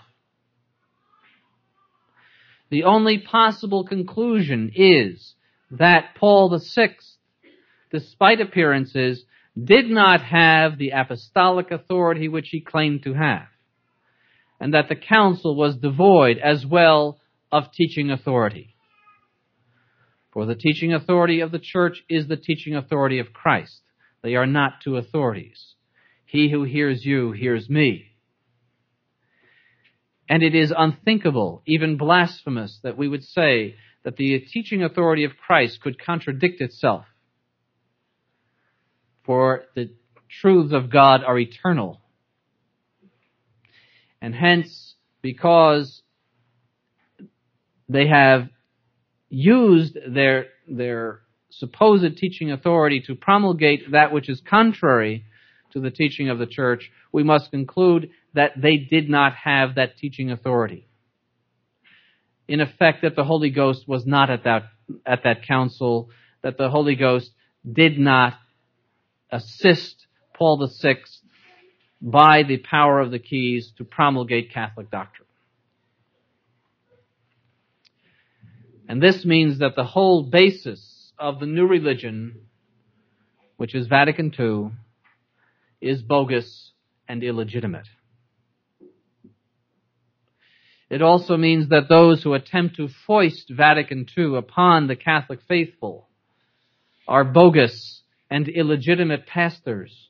[2.70, 5.36] the only possible conclusion is
[5.72, 6.96] that Paul VI,
[7.92, 9.24] despite appearances,
[9.62, 13.48] did not have the apostolic authority which he claimed to have,
[14.60, 17.20] and that the council was devoid as well
[17.52, 18.76] of teaching authority.
[20.34, 23.82] For the teaching authority of the church is the teaching authority of Christ.
[24.26, 25.76] They are not two authorities.
[26.26, 28.08] He who hears you hears me.
[30.28, 35.38] And it is unthinkable, even blasphemous, that we would say that the teaching authority of
[35.38, 37.06] Christ could contradict itself
[39.24, 39.94] for the
[40.42, 42.02] truths of God are eternal.
[44.24, 46.02] And hence, because
[47.88, 48.50] they have
[49.30, 51.22] used their, their
[51.58, 55.26] supposed teaching authority to promulgate that which is contrary
[55.72, 59.98] to the teaching of the church, we must conclude that they did not have that
[59.98, 60.88] teaching authority.
[62.48, 64.64] In effect, that the Holy Ghost was not at that,
[65.06, 66.10] at that council,
[66.44, 67.32] that the Holy Ghost
[67.70, 68.34] did not
[69.32, 70.98] assist Paul VI
[72.02, 75.28] by the power of the keys to promulgate Catholic doctrine.
[78.88, 80.85] And this means that the whole basis
[81.18, 82.42] of the new religion,
[83.58, 84.72] which is Vatican II,
[85.82, 86.72] is bogus
[87.08, 87.88] and illegitimate.
[90.90, 96.10] It also means that those who attempt to foist Vatican II upon the Catholic faithful
[97.08, 100.10] are bogus and illegitimate pastors.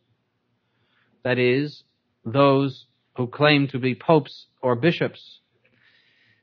[1.24, 1.84] That is,
[2.26, 2.86] those
[3.16, 5.40] who claim to be popes or bishops.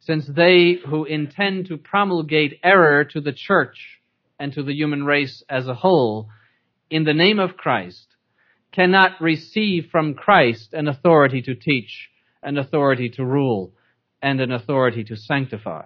[0.01, 4.02] Since they who intend to promulgate error to the church
[4.43, 6.29] and to the human race as a whole
[6.91, 8.09] in the name of Christ
[8.73, 12.09] cannot receive from Christ an authority to teach,
[12.43, 13.73] an authority to rule,
[14.21, 15.85] and an authority to sanctify.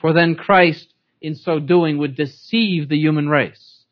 [0.00, 3.84] For then Christ, in so doing, would deceive the human race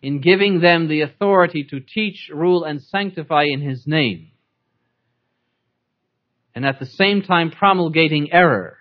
[0.00, 4.30] in giving them the authority to teach, rule, and sanctify in His name,
[6.54, 8.78] and at the same time promulgating error,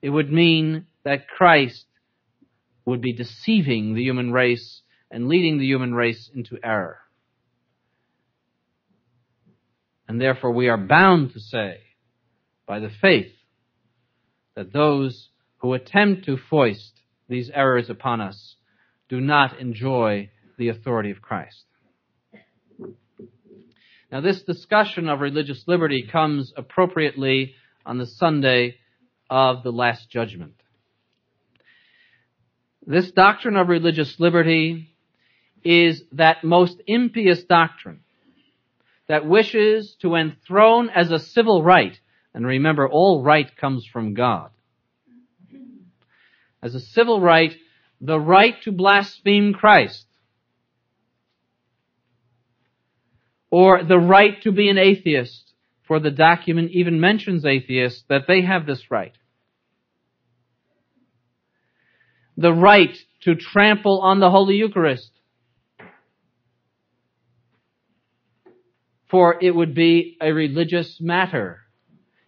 [0.00, 1.86] it would mean that Christ
[2.84, 6.98] would be deceiving the human race and leading the human race into error.
[10.08, 11.78] And therefore we are bound to say,
[12.66, 13.32] by the faith,
[14.54, 18.56] that those who attempt to foist these errors upon us
[19.08, 21.64] do not enjoy the authority of Christ.
[24.12, 28.76] Now, this discussion of religious liberty comes appropriately on the Sunday
[29.28, 30.54] of the Last Judgment.
[32.86, 34.90] This doctrine of religious liberty
[35.62, 38.00] is that most impious doctrine
[39.08, 41.98] that wishes to enthrone as a civil right,
[42.34, 44.50] and remember, all right comes from God.
[46.62, 47.54] As a civil right,
[48.00, 50.06] the right to blaspheme Christ
[53.50, 55.52] or the right to be an atheist,
[55.86, 59.12] for the document even mentions atheists, that they have this right.
[62.36, 65.10] The right to trample on the Holy Eucharist.
[69.10, 71.60] For it would be a religious matter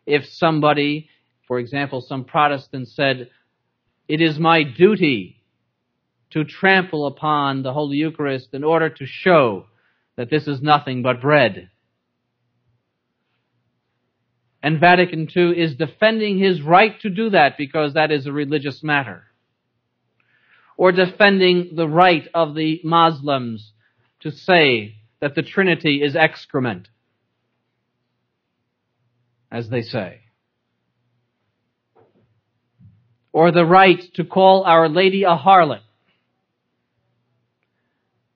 [0.06, 1.08] if somebody,
[1.48, 3.30] for example, some Protestant said,
[4.08, 5.42] it is my duty
[6.30, 9.66] to trample upon the Holy Eucharist in order to show
[10.16, 11.70] that this is nothing but bread.
[14.62, 18.82] And Vatican II is defending his right to do that because that is a religious
[18.82, 19.24] matter.
[20.76, 23.72] Or defending the right of the Muslims
[24.20, 26.88] to say that the Trinity is excrement,
[29.50, 30.20] as they say.
[33.32, 35.80] Or the right to call Our Lady a harlot.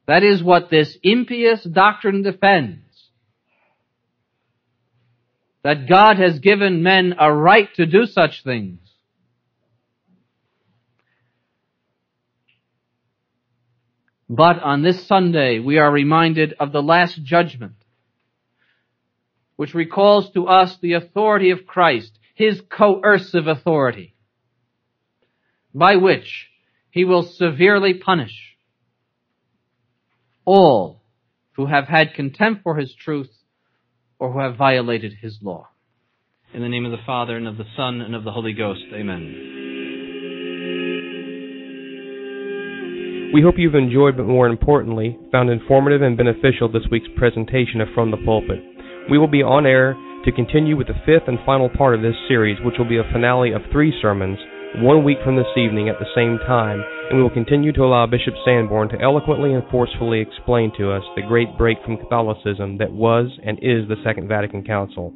[0.07, 2.83] That is what this impious doctrine defends.
[5.63, 8.81] That God has given men a right to do such things.
[14.33, 17.75] But on this Sunday, we are reminded of the Last Judgment,
[19.57, 24.15] which recalls to us the authority of Christ, His coercive authority,
[25.75, 26.47] by which
[26.93, 28.55] He will severely punish
[30.45, 31.03] all
[31.55, 33.33] who have had contempt for His truth
[34.21, 35.71] or who have violated His law.
[36.55, 38.85] In the name of the Father, and of the Son, and of the Holy Ghost.
[38.95, 39.60] Amen.
[43.33, 47.87] We hope you've enjoyed, but more importantly, found informative and beneficial this week's presentation of
[47.95, 48.59] From the Pulpit.
[49.09, 52.17] We will be on air to continue with the fifth and final part of this
[52.27, 54.37] series, which will be a finale of three sermons,
[54.79, 58.05] one week from this evening at the same time, and we will continue to allow
[58.05, 62.91] Bishop Sanborn to eloquently and forcefully explain to us the great break from Catholicism that
[62.91, 65.15] was and is the Second Vatican Council.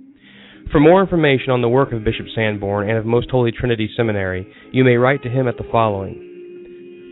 [0.71, 4.47] For more information on the work of Bishop Sanborn and of Most Holy Trinity Seminary,
[4.71, 6.34] you may write to him at the following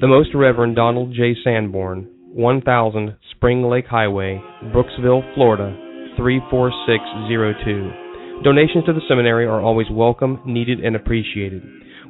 [0.03, 1.37] the Most Reverend Donald J.
[1.45, 4.43] Sanborn, 1000 Spring Lake Highway,
[4.75, 5.71] Brooksville, Florida
[6.17, 8.43] 34602.
[8.43, 11.63] Donations to the seminary are always welcome, needed, and appreciated.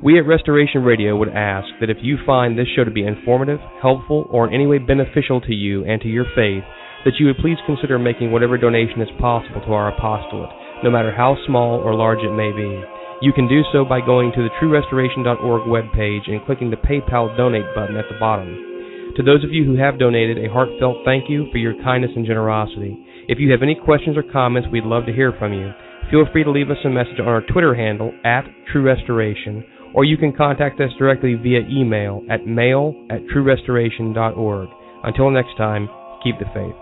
[0.02, 3.60] We at Restoration Radio would ask that if you find this show to be informative,
[3.82, 6.64] helpful, or in any way beneficial to you and to your faith,
[7.04, 10.48] that you would please consider making whatever donation is possible to our apostolate,
[10.82, 12.82] no matter how small or large it may be.
[13.22, 17.72] You can do so by going to the truerestoration.org webpage and clicking the PayPal donate
[17.72, 19.14] button at the bottom.
[19.16, 22.26] To those of you who have donated, a heartfelt thank you for your kindness and
[22.26, 22.98] generosity.
[23.28, 25.70] If you have any questions or comments, we'd love to hear from you.
[26.10, 28.42] Feel free to leave us a message on our Twitter handle at
[28.72, 29.64] True Restoration,
[29.94, 34.68] or you can contact us directly via email at mail at truerestoration.org.
[35.04, 35.88] Until next time,
[36.24, 36.81] keep the faith.